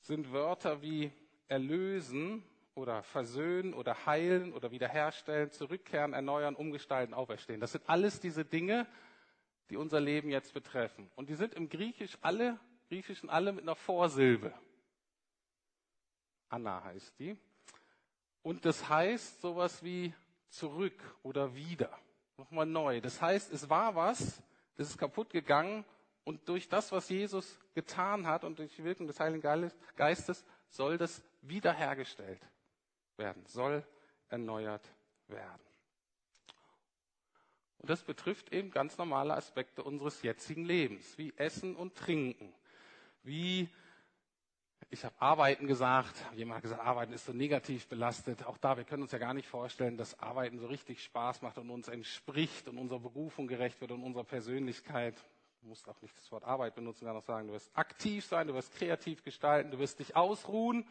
[0.00, 1.12] sind Wörter wie
[1.48, 7.60] erlösen oder versöhnen oder heilen oder wiederherstellen, zurückkehren, erneuern, umgestalten, auferstehen.
[7.60, 8.86] Das sind alles diese Dinge,
[9.70, 11.10] die unser Leben jetzt betreffen.
[11.16, 14.54] Und die sind im Griechisch alle, Griechischen alle mit einer Vorsilbe.
[16.48, 17.36] Anna heißt die.
[18.42, 20.14] Und das heißt sowas wie
[20.48, 21.98] zurück oder wieder.
[22.36, 23.00] Nochmal neu.
[23.00, 24.42] Das heißt, es war was,
[24.76, 25.84] das ist kaputt gegangen
[26.24, 30.98] und durch das, was Jesus getan hat und durch die Wirkung des Heiligen Geistes soll
[30.98, 32.40] das wiederhergestellt
[33.16, 33.86] werden, soll
[34.28, 34.86] erneuert
[35.28, 35.65] werden.
[37.86, 42.52] Und das betrifft eben ganz normale Aspekte unseres jetzigen Lebens, wie Essen und Trinken,
[43.22, 43.68] wie
[44.90, 48.44] ich habe Arbeiten gesagt, jemand hat gesagt, Arbeiten ist so negativ belastet.
[48.44, 51.58] Auch da, wir können uns ja gar nicht vorstellen, dass Arbeiten so richtig Spaß macht
[51.58, 55.14] und uns entspricht und unserer Berufung gerecht wird und unserer Persönlichkeit.
[55.62, 58.48] Du musst auch nicht das Wort Arbeit benutzen, sondern auch sagen, du wirst aktiv sein,
[58.48, 60.84] du wirst kreativ gestalten, du wirst dich ausruhen.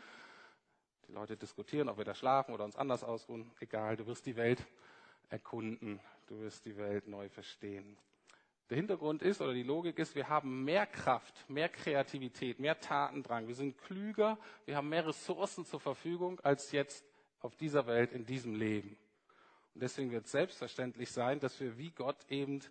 [1.10, 3.52] Die Leute diskutieren, ob wir da schlafen oder uns anders ausruhen.
[3.60, 4.66] Egal, du wirst die Welt
[5.30, 7.98] erkunden, du wirst die Welt neu verstehen.
[8.70, 13.48] Der Hintergrund ist oder die Logik ist, wir haben mehr Kraft, mehr Kreativität, mehr Tatendrang.
[13.48, 17.06] Wir sind klüger, wir haben mehr Ressourcen zur Verfügung als jetzt
[17.42, 18.98] auf dieser Welt, in diesem Leben.
[19.76, 22.62] Und deswegen wird es selbstverständlich sein, dass wir wie Gott eben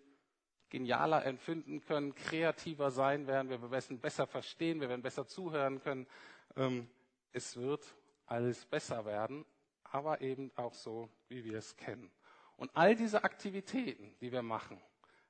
[0.68, 6.08] genialer empfinden können, kreativer sein werden, wir werden besser verstehen, wir werden besser zuhören können.
[6.56, 6.88] Ähm,
[7.32, 7.94] es wird
[8.26, 9.44] alles besser werden,
[9.84, 12.10] aber eben auch so, wie wir es kennen.
[12.56, 14.80] Und all diese Aktivitäten, die wir machen,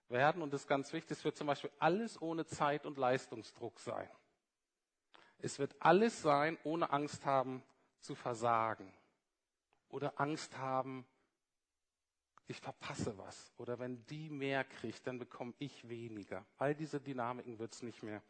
[0.09, 3.81] werden, und das ist ganz wichtig, es wird zum Beispiel alles ohne Zeit- und Leistungsdruck
[3.81, 4.09] sein.
[5.39, 7.63] Es wird alles sein, ohne Angst haben
[8.01, 8.93] zu versagen
[9.89, 11.07] oder Angst haben,
[12.47, 16.45] ich verpasse was oder wenn die mehr kriegt, dann bekomme ich weniger.
[16.59, 18.23] All diese Dynamiken wird es nicht mehr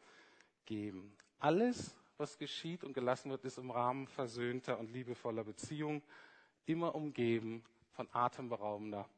[0.65, 1.17] geben.
[1.39, 6.01] Alles, was geschieht und gelassen wird, ist im Rahmen versöhnter und liebevoller Beziehung,
[6.65, 7.63] immer umgeben
[7.95, 9.09] von atemberaubender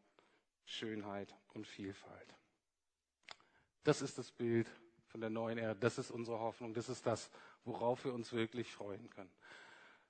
[0.66, 2.36] Schönheit und Vielfalt.
[3.84, 4.70] Das ist das Bild
[5.08, 5.80] von der neuen Erde.
[5.80, 6.74] Das ist unsere Hoffnung.
[6.74, 7.32] Das ist das,
[7.66, 9.32] worauf wir uns wirklich freuen können.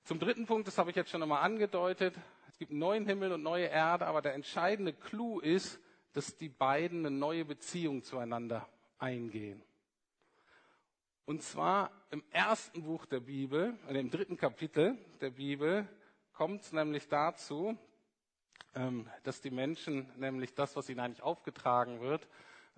[0.04, 2.14] Zum dritten Punkt, das habe ich jetzt schon einmal angedeutet,
[2.48, 5.78] es gibt einen neuen Himmel und neue Erde, aber der entscheidende Clou ist,
[6.12, 9.62] dass die beiden eine neue Beziehung zueinander eingehen.
[11.24, 15.86] Und zwar im ersten Buch der Bibel, in dem dritten Kapitel der Bibel,
[16.32, 17.76] kommt es nämlich dazu,
[19.24, 22.28] dass die Menschen nämlich das, was ihnen eigentlich aufgetragen wird,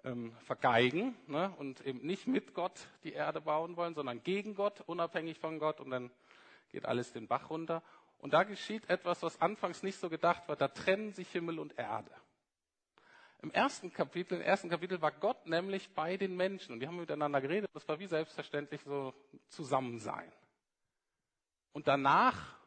[0.04, 4.80] ähm, vergeigen ne, und eben nicht mit Gott die Erde bauen wollen, sondern gegen Gott,
[4.82, 6.10] unabhängig von Gott und dann
[6.70, 7.82] geht alles den Bach runter.
[8.18, 10.56] Und da geschieht etwas, was anfangs nicht so gedacht war.
[10.56, 12.10] Da trennen sich Himmel und Erde.
[13.42, 16.96] Im ersten Kapitel, im ersten Kapitel war Gott nämlich bei den Menschen und die haben
[16.96, 17.70] miteinander geredet.
[17.72, 19.14] Das war wie selbstverständlich so
[19.48, 20.30] Zusammensein.
[21.72, 22.59] Und danach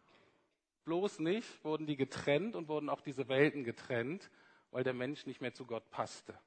[0.86, 4.30] bloß nicht wurden die getrennt und wurden auch diese Welten getrennt,
[4.72, 6.38] weil der Mensch nicht mehr zu Gott passte.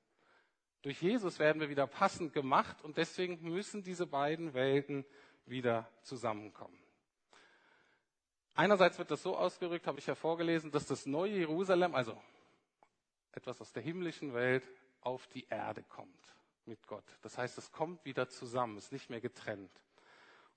[0.82, 5.04] Durch Jesus werden wir wieder passend gemacht und deswegen müssen diese beiden Welten
[5.46, 6.78] wieder zusammenkommen.
[8.54, 12.20] Einerseits wird das so ausgerückt, habe ich ja vorgelesen, dass das neue Jerusalem, also
[13.32, 14.66] etwas aus der himmlischen Welt
[15.02, 17.04] auf die Erde kommt mit Gott.
[17.22, 19.70] Das heißt, es kommt wieder zusammen, ist nicht mehr getrennt.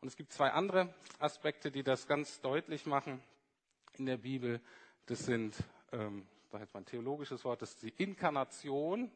[0.02, 3.22] Und es gibt zwei andere Aspekte, die das ganz deutlich machen
[4.00, 4.62] in der Bibel.
[5.06, 5.56] Das sind,
[5.92, 9.12] ähm, da jetzt mal ein theologisches Wort, das ist die Inkarnation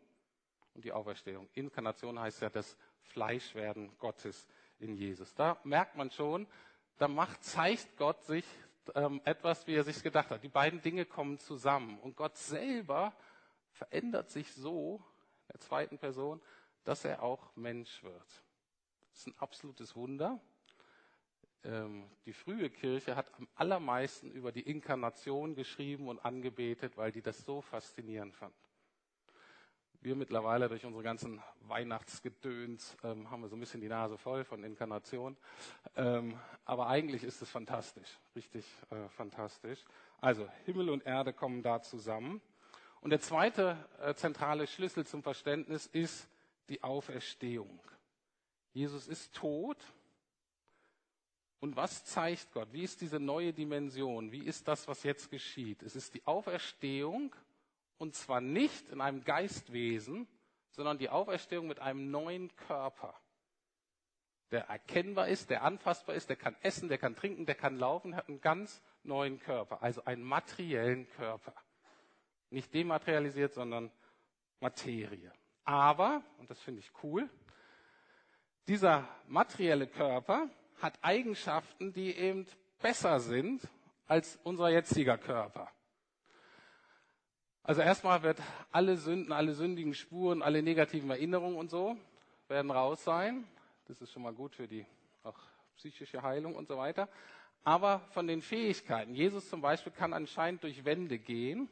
[0.73, 1.47] und die Auferstehung.
[1.53, 4.47] Inkarnation heißt ja das Fleischwerden Gottes
[4.79, 5.33] in Jesus.
[5.33, 6.47] Da merkt man schon,
[6.97, 8.45] da macht, zeigt Gott sich
[8.95, 10.43] ähm, etwas, wie er sich gedacht hat.
[10.43, 13.13] Die beiden Dinge kommen zusammen und Gott selber
[13.71, 15.03] verändert sich so,
[15.51, 16.41] der zweiten Person,
[16.83, 18.43] dass er auch Mensch wird.
[19.11, 20.39] Das ist ein absolutes Wunder.
[21.65, 27.21] Ähm, die frühe Kirche hat am allermeisten über die Inkarnation geschrieben und angebetet, weil die
[27.21, 28.53] das so faszinierend fand.
[30.01, 34.43] Wir mittlerweile durch unsere ganzen Weihnachtsgedöns ähm, haben wir so ein bisschen die Nase voll
[34.43, 35.37] von Inkarnation.
[35.95, 39.85] Ähm, aber eigentlich ist es fantastisch, richtig äh, fantastisch.
[40.19, 42.41] Also Himmel und Erde kommen da zusammen.
[42.99, 46.27] Und der zweite äh, zentrale Schlüssel zum Verständnis ist
[46.67, 47.79] die Auferstehung.
[48.73, 49.77] Jesus ist tot.
[51.63, 52.73] Und was zeigt Gott?
[52.73, 54.33] Wie ist diese neue Dimension?
[54.33, 55.81] Wie ist das, was jetzt geschieht?
[55.81, 57.33] Es ist die Auferstehung
[57.97, 60.27] und zwar nicht in einem Geistwesen,
[60.71, 63.15] sondern die Auferstehung mit einem neuen Körper,
[64.51, 68.17] der erkennbar ist, der anfassbar ist, der kann essen, der kann trinken, der kann laufen,
[68.17, 71.55] hat einen ganz neuen Körper, also einen materiellen Körper.
[72.49, 73.89] Nicht dematerialisiert, sondern
[74.59, 75.31] Materie.
[75.63, 77.29] Aber, und das finde ich cool,
[78.67, 80.49] dieser materielle Körper
[80.81, 82.45] hat Eigenschaften, die eben
[82.81, 83.61] besser sind
[84.07, 85.69] als unser jetziger Körper.
[87.63, 88.39] Also erstmal wird
[88.71, 91.97] alle Sünden, alle sündigen Spuren, alle negativen Erinnerungen und so
[92.49, 93.45] werden raus sein.
[93.85, 94.85] Das ist schon mal gut für die
[95.23, 95.39] auch
[95.77, 97.07] psychische Heilung und so weiter.
[97.63, 101.69] Aber von den Fähigkeiten, Jesus zum Beispiel kann anscheinend durch Wände gehen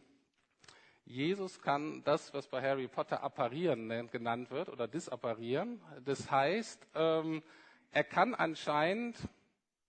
[1.05, 5.81] Jesus kann das, was bei Harry Potter apparieren genannt wird oder disapparieren.
[6.05, 7.43] Das heißt, ähm,
[7.91, 9.17] er kann anscheinend,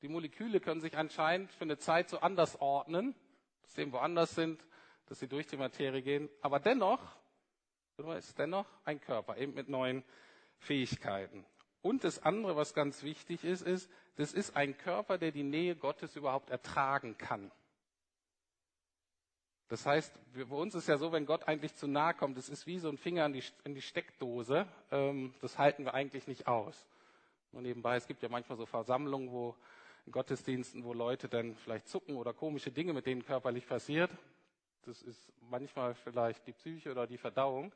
[0.02, 3.14] die Moleküle können sich anscheinend für eine Zeit so anders ordnen,
[3.62, 4.64] dass sie woanders sind,
[5.06, 6.28] dass sie durch die Materie gehen.
[6.40, 7.00] Aber dennoch
[8.18, 10.02] ist dennoch ein Körper, eben mit neuen
[10.58, 11.44] Fähigkeiten.
[11.80, 15.76] Und das andere, was ganz wichtig ist, ist, das ist ein Körper, der die Nähe
[15.76, 17.50] Gottes überhaupt ertragen kann.
[19.68, 22.66] Das heißt, bei uns ist ja so, wenn Gott eigentlich zu nahe kommt, das ist
[22.66, 24.66] wie so ein Finger in die, in die Steckdose.
[24.90, 26.86] Ähm, das halten wir eigentlich nicht aus.
[27.52, 29.54] Nur nebenbei, es gibt ja manchmal so Versammlungen, wo
[30.10, 34.10] Gottesdiensten, wo Leute dann vielleicht zucken oder komische Dinge mit denen körperlich passiert.
[34.84, 37.72] Das ist manchmal vielleicht die Psyche oder die Verdauung.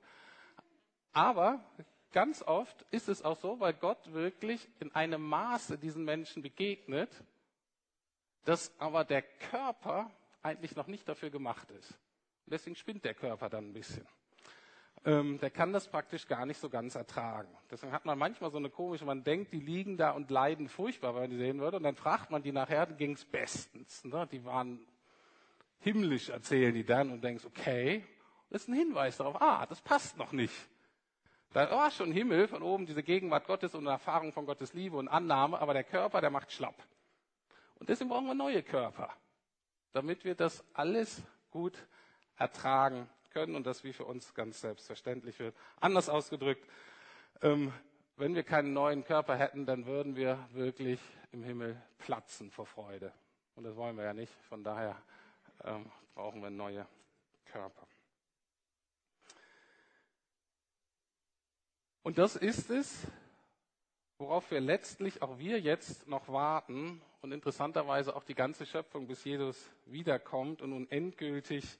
[1.13, 1.65] Aber
[2.11, 7.11] ganz oft ist es auch so, weil Gott wirklich in einem Maße diesen Menschen begegnet,
[8.45, 10.11] dass aber der Körper
[10.43, 11.99] eigentlich noch nicht dafür gemacht ist.
[12.47, 14.07] Deswegen spinnt der Körper dann ein bisschen.
[15.07, 17.49] Ähm, der kann das praktisch gar nicht so ganz ertragen.
[17.71, 21.15] Deswegen hat man manchmal so eine komische, man denkt, die liegen da und leiden furchtbar,
[21.15, 21.79] wenn man die sehen würde.
[21.79, 24.05] Und dann fragt man die nachher, ging es bestens.
[24.05, 24.29] Ne?
[24.31, 24.87] Die waren
[25.79, 28.05] himmlisch, erzählen die dann und denkst, okay,
[28.51, 30.55] das ist ein Hinweis darauf, ah, das passt noch nicht.
[31.53, 34.99] Da war schon Himmel von oben, diese Gegenwart Gottes und eine Erfahrung von Gottes Liebe
[34.99, 36.77] und Annahme, aber der Körper, der macht schlapp.
[37.79, 39.15] Und deswegen brauchen wir neue Körper
[39.97, 41.87] damit wir das alles gut
[42.37, 45.55] ertragen können und das wie für uns ganz selbstverständlich wird.
[45.81, 46.67] Anders ausgedrückt,
[47.43, 47.73] ähm,
[48.17, 51.01] wenn wir keinen neuen Körper hätten, dann würden wir wirklich
[51.33, 53.13] im Himmel platzen vor Freude.
[53.55, 54.33] Und das wollen wir ja nicht.
[54.49, 54.97] Von daher
[55.65, 56.87] ähm, brauchen wir neue
[57.47, 57.87] Körper.
[62.03, 63.07] Und das ist es,
[64.19, 69.25] worauf wir letztlich auch wir jetzt noch warten und interessanterweise auch die ganze Schöpfung, bis
[69.25, 71.79] Jesus wiederkommt und nun endgültig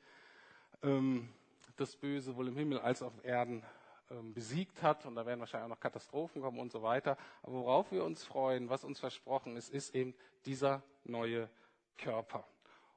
[1.77, 3.63] das Böse wohl im Himmel als auf Erden
[4.11, 5.05] ähm, besiegt hat.
[5.05, 7.17] Und da werden wahrscheinlich auch noch Katastrophen kommen und so weiter.
[7.43, 11.51] Aber worauf wir uns freuen, was uns versprochen ist, ist eben dieser neue
[11.99, 12.47] Körper.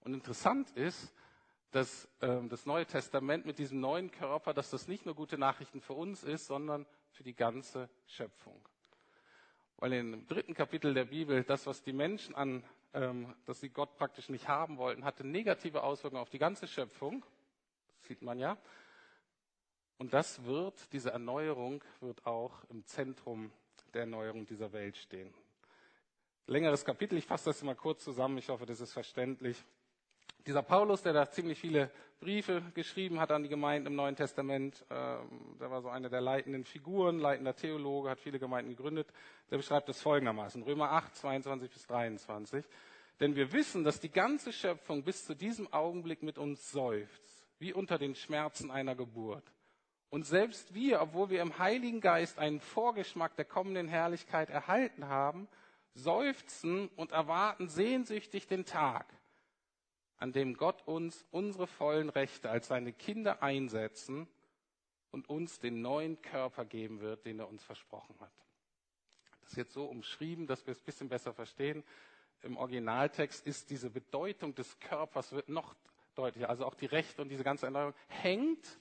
[0.01, 1.13] Und interessant ist,
[1.71, 5.81] dass ähm, das Neue Testament mit diesem neuen Körper, dass das nicht nur gute Nachrichten
[5.81, 8.67] für uns ist, sondern für die ganze Schöpfung.
[9.77, 12.63] Weil im dritten Kapitel der Bibel das, was die Menschen an,
[12.93, 17.23] ähm, dass sie Gott praktisch nicht haben wollten, hatte negative Auswirkungen auf die ganze Schöpfung.
[18.09, 18.57] Sieht man ja.
[19.99, 23.51] Und das wird, diese Erneuerung wird auch im Zentrum
[23.93, 25.31] der Erneuerung dieser Welt stehen.
[26.47, 29.63] Längeres Kapitel, ich fasse das mal kurz zusammen, ich hoffe, das ist verständlich.
[30.47, 34.83] Dieser Paulus, der da ziemlich viele Briefe geschrieben hat an die Gemeinden im Neuen Testament,
[34.89, 39.13] ähm, der war so einer der leitenden Figuren, leitender Theologe, hat viele Gemeinden gegründet,
[39.51, 42.65] der beschreibt es folgendermaßen, Römer 8, 22 bis 23.
[43.19, 47.73] Denn wir wissen, dass die ganze Schöpfung bis zu diesem Augenblick mit uns seufzt, wie
[47.73, 49.43] unter den Schmerzen einer Geburt.
[50.09, 55.47] Und selbst wir, obwohl wir im Heiligen Geist einen Vorgeschmack der kommenden Herrlichkeit erhalten haben,
[55.93, 59.05] seufzen und erwarten sehnsüchtig den Tag,
[60.17, 64.27] an dem Gott uns unsere vollen Rechte als seine Kinder einsetzen
[65.11, 68.31] und uns den neuen Körper geben wird, den er uns versprochen hat.
[69.41, 71.83] Das ist jetzt so umschrieben, dass wir es ein bisschen besser verstehen.
[72.41, 75.75] Im Originaltext ist diese Bedeutung des Körpers wird noch
[76.15, 76.49] deutlicher.
[76.49, 78.79] Also auch die Rechte und diese ganze Erneuerung hängt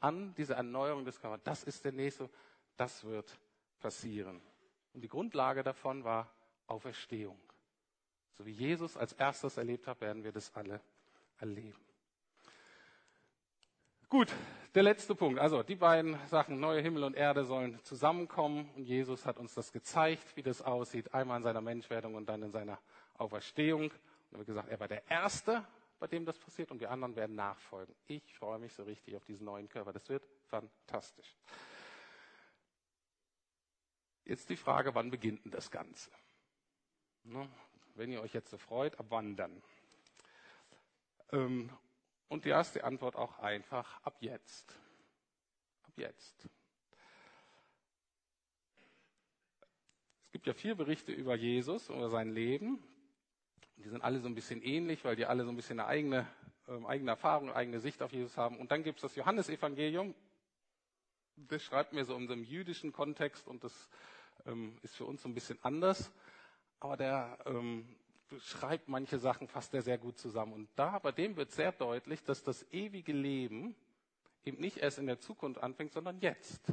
[0.00, 1.40] an dieser Erneuerung des Körpers.
[1.44, 2.28] Das ist der nächste,
[2.76, 3.38] das wird
[3.80, 4.40] passieren.
[4.92, 6.30] Und die Grundlage davon war
[6.66, 7.38] Auferstehung.
[8.36, 10.80] So wie Jesus als erstes erlebt hat, werden wir das alle
[11.38, 11.80] erleben.
[14.08, 14.32] Gut,
[14.74, 15.40] der letzte Punkt.
[15.40, 18.70] Also die beiden Sachen, neue Himmel und Erde sollen zusammenkommen.
[18.76, 21.12] Und Jesus hat uns das gezeigt, wie das aussieht.
[21.12, 22.78] Einmal in seiner Menschwerdung und dann in seiner
[23.14, 23.90] Auferstehung.
[24.30, 25.66] Und hat gesagt, er war der Erste,
[25.98, 26.70] bei dem das passiert.
[26.70, 27.94] Und die anderen werden nachfolgen.
[28.06, 29.92] Ich freue mich so richtig auf diesen neuen Körper.
[29.92, 31.36] Das wird fantastisch.
[34.24, 36.10] Jetzt die Frage, wann beginnt denn das Ganze?
[37.22, 37.48] Ne?
[37.94, 39.62] Wenn ihr euch jetzt so freut, ab wann dann?
[41.32, 41.70] Ähm,
[42.28, 44.76] und die erste Antwort auch einfach, ab jetzt.
[45.84, 46.48] Ab jetzt.
[50.24, 52.82] Es gibt ja vier Berichte über Jesus, über sein Leben.
[53.76, 56.26] Die sind alle so ein bisschen ähnlich, weil die alle so ein bisschen eine eigene,
[56.68, 58.58] äh, eigene Erfahrung, eigene Sicht auf Jesus haben.
[58.58, 60.14] Und dann gibt es das Johannesevangelium.
[61.36, 63.88] Das schreibt mir so in unserem jüdischen Kontext und das
[64.46, 66.10] ähm, ist für uns so ein bisschen anders
[66.80, 67.96] aber der ähm,
[68.40, 70.52] schreibt manche Sachen fast sehr gut zusammen.
[70.52, 73.74] Und da, bei dem wird sehr deutlich, dass das ewige Leben
[74.44, 76.72] eben nicht erst in der Zukunft anfängt, sondern jetzt.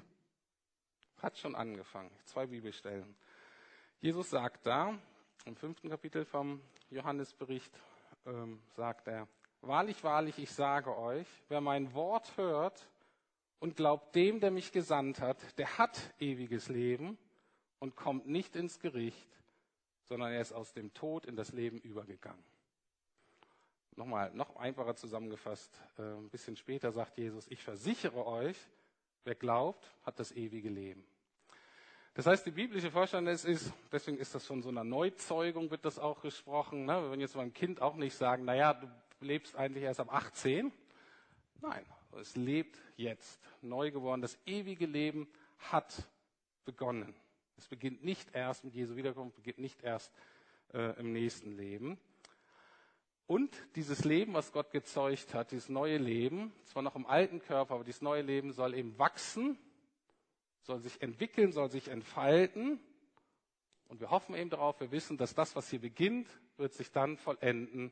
[1.18, 2.12] Hat schon angefangen.
[2.26, 3.16] Zwei Bibelstellen.
[4.02, 5.00] Jesus sagt da,
[5.46, 7.72] im fünften Kapitel vom Johannesbericht,
[8.26, 9.28] ähm, sagt er,
[9.62, 12.86] Wahrlich, wahrlich, ich sage euch, wer mein Wort hört
[13.60, 17.18] und glaubt dem, der mich gesandt hat, der hat ewiges Leben
[17.80, 19.30] und kommt nicht ins Gericht,
[20.04, 22.44] sondern er ist aus dem Tod in das Leben übergegangen.
[23.96, 28.58] Nochmal, noch einfacher zusammengefasst, äh, ein bisschen später sagt Jesus, ich versichere euch,
[29.24, 31.06] wer glaubt, hat das ewige Leben.
[32.16, 35.98] Das heißt, die biblische Vorstellung ist, deswegen ist das von so einer Neuzeugung, wird das
[35.98, 36.86] auch gesprochen.
[36.86, 36.94] Ne?
[37.02, 38.88] Wir würden jetzt beim Kind auch nicht sagen, naja, du
[39.20, 40.72] lebst eigentlich erst ab 18.
[41.62, 41.86] Nein,
[42.20, 44.22] es lebt jetzt, neu geworden.
[44.22, 46.08] Das ewige Leben hat
[46.66, 47.16] begonnen.
[47.58, 50.14] Es beginnt nicht erst mit Jesu Wiederkunft, beginnt nicht erst
[50.72, 51.98] äh, im nächsten Leben.
[53.26, 57.76] Und dieses Leben, was Gott gezeugt hat, dieses neue Leben, zwar noch im alten Körper,
[57.76, 59.58] aber dieses neue Leben soll eben wachsen,
[60.64, 62.80] soll sich entwickeln, soll sich entfalten.
[63.88, 67.18] Und wir hoffen eben darauf, wir wissen, dass das, was hier beginnt, wird sich dann
[67.18, 67.92] vollenden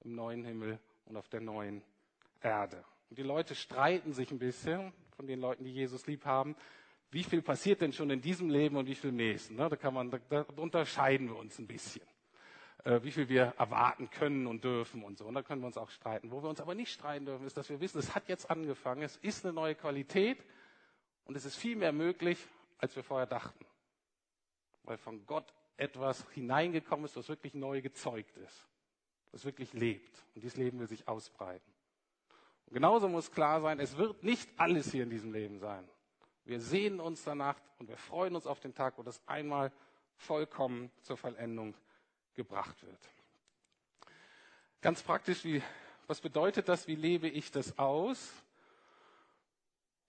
[0.00, 1.82] im neuen Himmel und auf der neuen
[2.40, 2.84] Erde.
[3.10, 6.56] Und die Leute streiten sich ein bisschen von den Leuten, die Jesus lieb haben,
[7.10, 9.56] wie viel passiert denn schon in diesem Leben und wie viel im nächsten?
[9.56, 9.68] Ne?
[9.68, 12.02] Da kann man, da, unterscheiden wir uns ein bisschen.
[12.84, 15.24] Äh, wie viel wir erwarten können und dürfen und so.
[15.24, 16.30] Und da können wir uns auch streiten.
[16.30, 19.02] Wo wir uns aber nicht streiten dürfen, ist, dass wir wissen, es hat jetzt angefangen,
[19.02, 20.44] es ist eine neue Qualität
[21.28, 22.38] und es ist viel mehr möglich,
[22.78, 23.64] als wir vorher dachten.
[24.82, 28.66] Weil von Gott etwas hineingekommen ist, was wirklich neu gezeugt ist.
[29.30, 30.24] Was wirklich lebt.
[30.34, 31.70] Und dieses Leben will sich ausbreiten.
[32.66, 35.86] Und genauso muss klar sein, es wird nicht alles hier in diesem Leben sein.
[36.44, 39.70] Wir sehnen uns danach und wir freuen uns auf den Tag, wo das einmal
[40.16, 41.74] vollkommen zur Vollendung
[42.34, 43.08] gebracht wird.
[44.80, 45.62] Ganz praktisch, wie,
[46.06, 46.86] was bedeutet das?
[46.88, 48.32] Wie lebe ich das aus?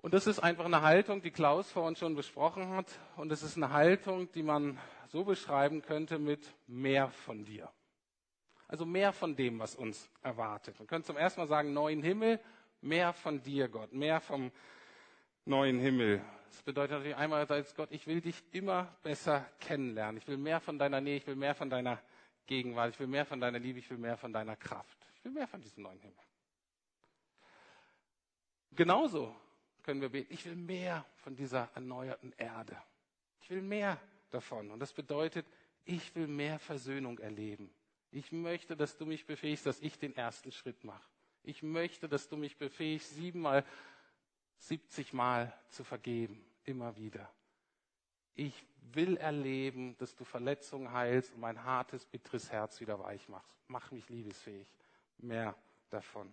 [0.01, 2.87] Und das ist einfach eine Haltung, die Klaus vorhin schon besprochen hat.
[3.17, 7.69] Und es ist eine Haltung, die man so beschreiben könnte mit mehr von dir.
[8.67, 10.79] Also mehr von dem, was uns erwartet.
[10.79, 12.39] Man könnte zum ersten Mal sagen, neuen Himmel,
[12.81, 14.51] mehr von dir, Gott, mehr vom
[15.43, 16.21] neuen Himmel.
[16.49, 17.45] Das bedeutet natürlich einmal
[17.75, 20.17] Gott, ich will dich immer besser kennenlernen.
[20.17, 21.99] Ich will mehr von deiner Nähe, ich will mehr von deiner
[22.45, 24.97] Gegenwart, ich will mehr von deiner Liebe, ich will mehr von deiner Kraft.
[25.15, 26.23] Ich will mehr von diesem neuen Himmel.
[28.71, 29.35] Genauso
[29.89, 32.77] können wir beten, ich will mehr von dieser erneuerten Erde.
[33.41, 34.69] Ich will mehr davon.
[34.69, 35.47] Und das bedeutet,
[35.83, 37.71] ich will mehr Versöhnung erleben.
[38.11, 41.09] Ich möchte, dass du mich befähigst, dass ich den ersten Schritt mache.
[41.41, 43.65] Ich möchte, dass du mich befähigst, siebenmal,
[44.59, 46.39] siebzigmal zu vergeben.
[46.65, 47.27] Immer wieder.
[48.35, 48.63] Ich
[48.93, 53.57] will erleben, dass du Verletzungen heilst und mein hartes, bitteres Herz wieder weich machst.
[53.67, 54.71] Mach mich liebesfähig.
[55.17, 55.55] Mehr
[55.89, 56.31] davon.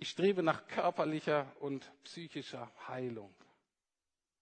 [0.00, 3.34] Ich strebe nach körperlicher und psychischer Heilung.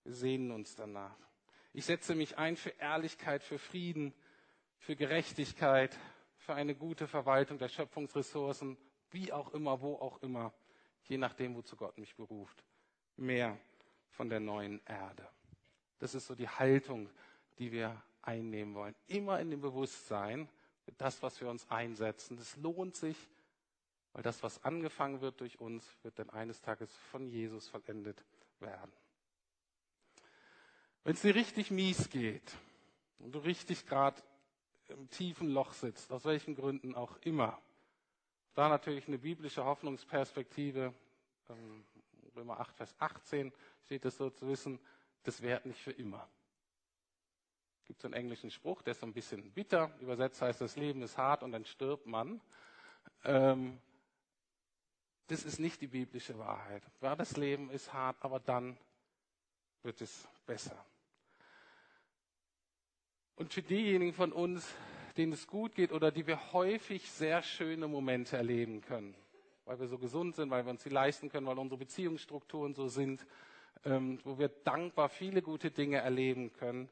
[0.04, 1.16] Wir sehnen uns danach.
[1.72, 4.12] Ich setze mich ein für Ehrlichkeit, für Frieden,
[4.76, 5.98] für Gerechtigkeit,
[6.36, 8.76] für eine gute Verwaltung der Schöpfungsressourcen,
[9.12, 10.52] wie auch immer, wo auch immer,
[11.04, 12.62] je nachdem, wozu Gott mich beruft.
[13.16, 13.58] Mehr
[14.10, 15.26] von der neuen Erde.
[16.00, 17.08] Das ist so die Haltung,
[17.58, 18.94] die wir einnehmen wollen.
[19.06, 20.50] Immer in dem Bewusstsein,
[20.98, 23.16] das, was wir uns einsetzen, das lohnt sich,
[24.16, 28.24] weil das, was angefangen wird durch uns, wird dann eines Tages von Jesus vollendet
[28.60, 28.90] werden.
[31.04, 32.56] Wenn es dir richtig mies geht
[33.18, 34.22] und du richtig gerade
[34.88, 37.60] im tiefen Loch sitzt, aus welchen Gründen auch immer,
[38.54, 40.94] da natürlich eine biblische Hoffnungsperspektive,
[41.50, 41.84] ähm,
[42.34, 43.52] Römer 8, Vers 18
[43.84, 44.80] steht es so zu wissen,
[45.24, 46.26] das währt nicht für immer.
[47.80, 49.94] Es gibt so einen englischen Spruch, der ist so ein bisschen bitter.
[50.00, 52.40] Übersetzt heißt, das Leben ist hart und dann stirbt man.
[53.22, 53.78] Ähm,
[55.28, 56.82] das ist nicht die biblische Wahrheit.
[57.00, 58.76] Ja, das Leben ist hart, aber dann
[59.82, 60.84] wird es besser.
[63.36, 64.66] Und für diejenigen von uns,
[65.16, 69.14] denen es gut geht oder die wir häufig sehr schöne Momente erleben können,
[69.64, 72.88] weil wir so gesund sind, weil wir uns sie leisten können, weil unsere Beziehungsstrukturen so
[72.88, 73.26] sind,
[73.84, 76.88] ähm, wo wir dankbar viele gute Dinge erleben können,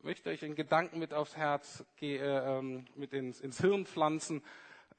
[0.00, 4.42] möchte ich einen Gedanken mit aufs Herz, äh, ähm, mit ins, ins Hirn pflanzen,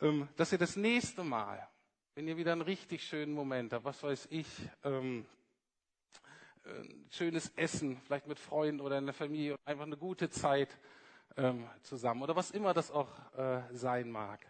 [0.01, 1.67] ähm, dass ihr das nächste Mal,
[2.17, 4.47] wenn ihr wieder einen richtig schönen Moment habt, was weiß ich,
[4.83, 5.23] ähm,
[7.11, 10.79] schönes Essen, vielleicht mit Freunden oder in der Familie, einfach eine gute Zeit
[11.35, 13.07] ähm, zusammen oder was immer das auch
[13.37, 14.43] äh, sein mag,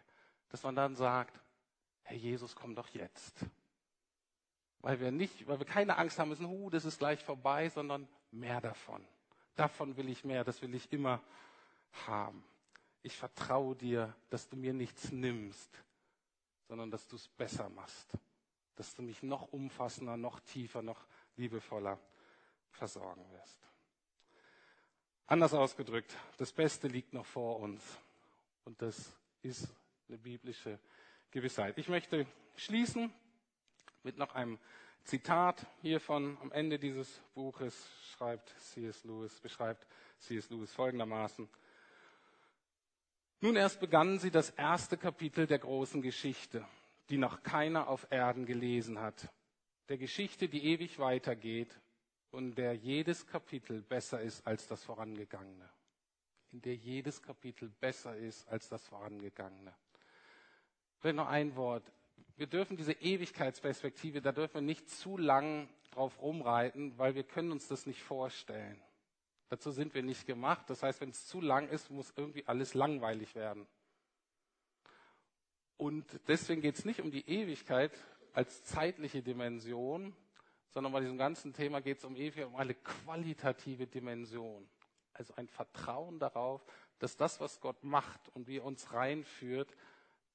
[0.47, 1.37] dass man dann sagt,
[2.03, 3.45] Herr Jesus, komm doch jetzt.
[4.79, 8.07] Weil wir nicht, weil wir keine Angst haben müssen, uh, das ist gleich vorbei, sondern
[8.31, 9.05] mehr davon.
[9.57, 11.21] Davon will ich mehr, das will ich immer
[12.07, 12.45] haben.
[13.03, 15.83] Ich vertraue dir, dass du mir nichts nimmst,
[16.67, 18.17] sondern dass du es besser machst.
[18.75, 21.99] Dass du mich noch umfassender, noch tiefer, noch liebevoller
[22.71, 23.57] versorgen wirst.
[25.25, 27.81] Anders ausgedrückt, das Beste liegt noch vor uns.
[28.65, 29.67] Und das ist
[30.07, 30.79] eine biblische
[31.31, 31.77] Gewissheit.
[31.77, 33.13] Ich möchte schließen
[34.03, 34.59] mit noch einem
[35.03, 36.37] Zitat hiervon.
[36.41, 39.03] Am Ende dieses Buches schreibt C.S.
[39.03, 39.87] Lewis, beschreibt
[40.19, 40.49] C.S.
[40.49, 41.49] Lewis folgendermaßen.
[43.39, 46.65] Nun erst begannen sie das erste Kapitel der großen Geschichte,
[47.09, 49.31] die noch keiner auf Erden gelesen hat.
[49.89, 51.79] Der Geschichte, die ewig weitergeht
[52.31, 55.69] und der jedes Kapitel besser ist als das vorangegangene.
[56.51, 59.73] In der jedes Kapitel besser ist als das vorangegangene.
[60.97, 61.83] Vielleicht noch ein Wort.
[62.37, 67.51] Wir dürfen diese Ewigkeitsperspektive, da dürfen wir nicht zu lang drauf rumreiten, weil wir können
[67.51, 68.81] uns das nicht vorstellen.
[69.49, 70.69] Dazu sind wir nicht gemacht.
[70.69, 73.67] Das heißt, wenn es zu lang ist, muss irgendwie alles langweilig werden.
[75.77, 77.91] Und deswegen geht es nicht um die Ewigkeit
[78.33, 80.15] als zeitliche Dimension,
[80.69, 84.67] sondern bei diesem ganzen Thema geht es um Ewigkeit, um eine qualitative Dimension.
[85.13, 86.65] Also ein Vertrauen darauf,
[86.99, 89.75] dass das, was Gott macht und wie er uns reinführt,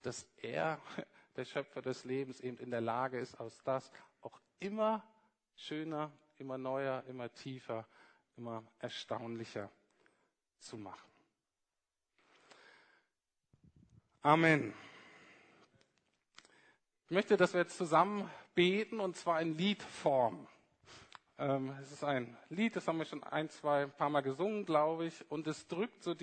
[0.03, 0.81] dass er,
[1.37, 3.91] der Schöpfer des Lebens, eben in der Lage ist, aus das
[4.21, 5.05] auch immer
[5.57, 7.87] schöner, immer neuer, immer tiefer,
[8.37, 9.71] immer erstaunlicher
[10.59, 11.11] zu machen.
[14.23, 14.73] Amen.
[17.07, 20.47] Ich möchte, dass wir jetzt zusammen beten und zwar in Liedform.
[21.39, 24.65] Ähm, es ist ein Lied, das haben wir schon ein, zwei, ein paar Mal gesungen,
[24.65, 26.21] glaube ich, und es drückt so die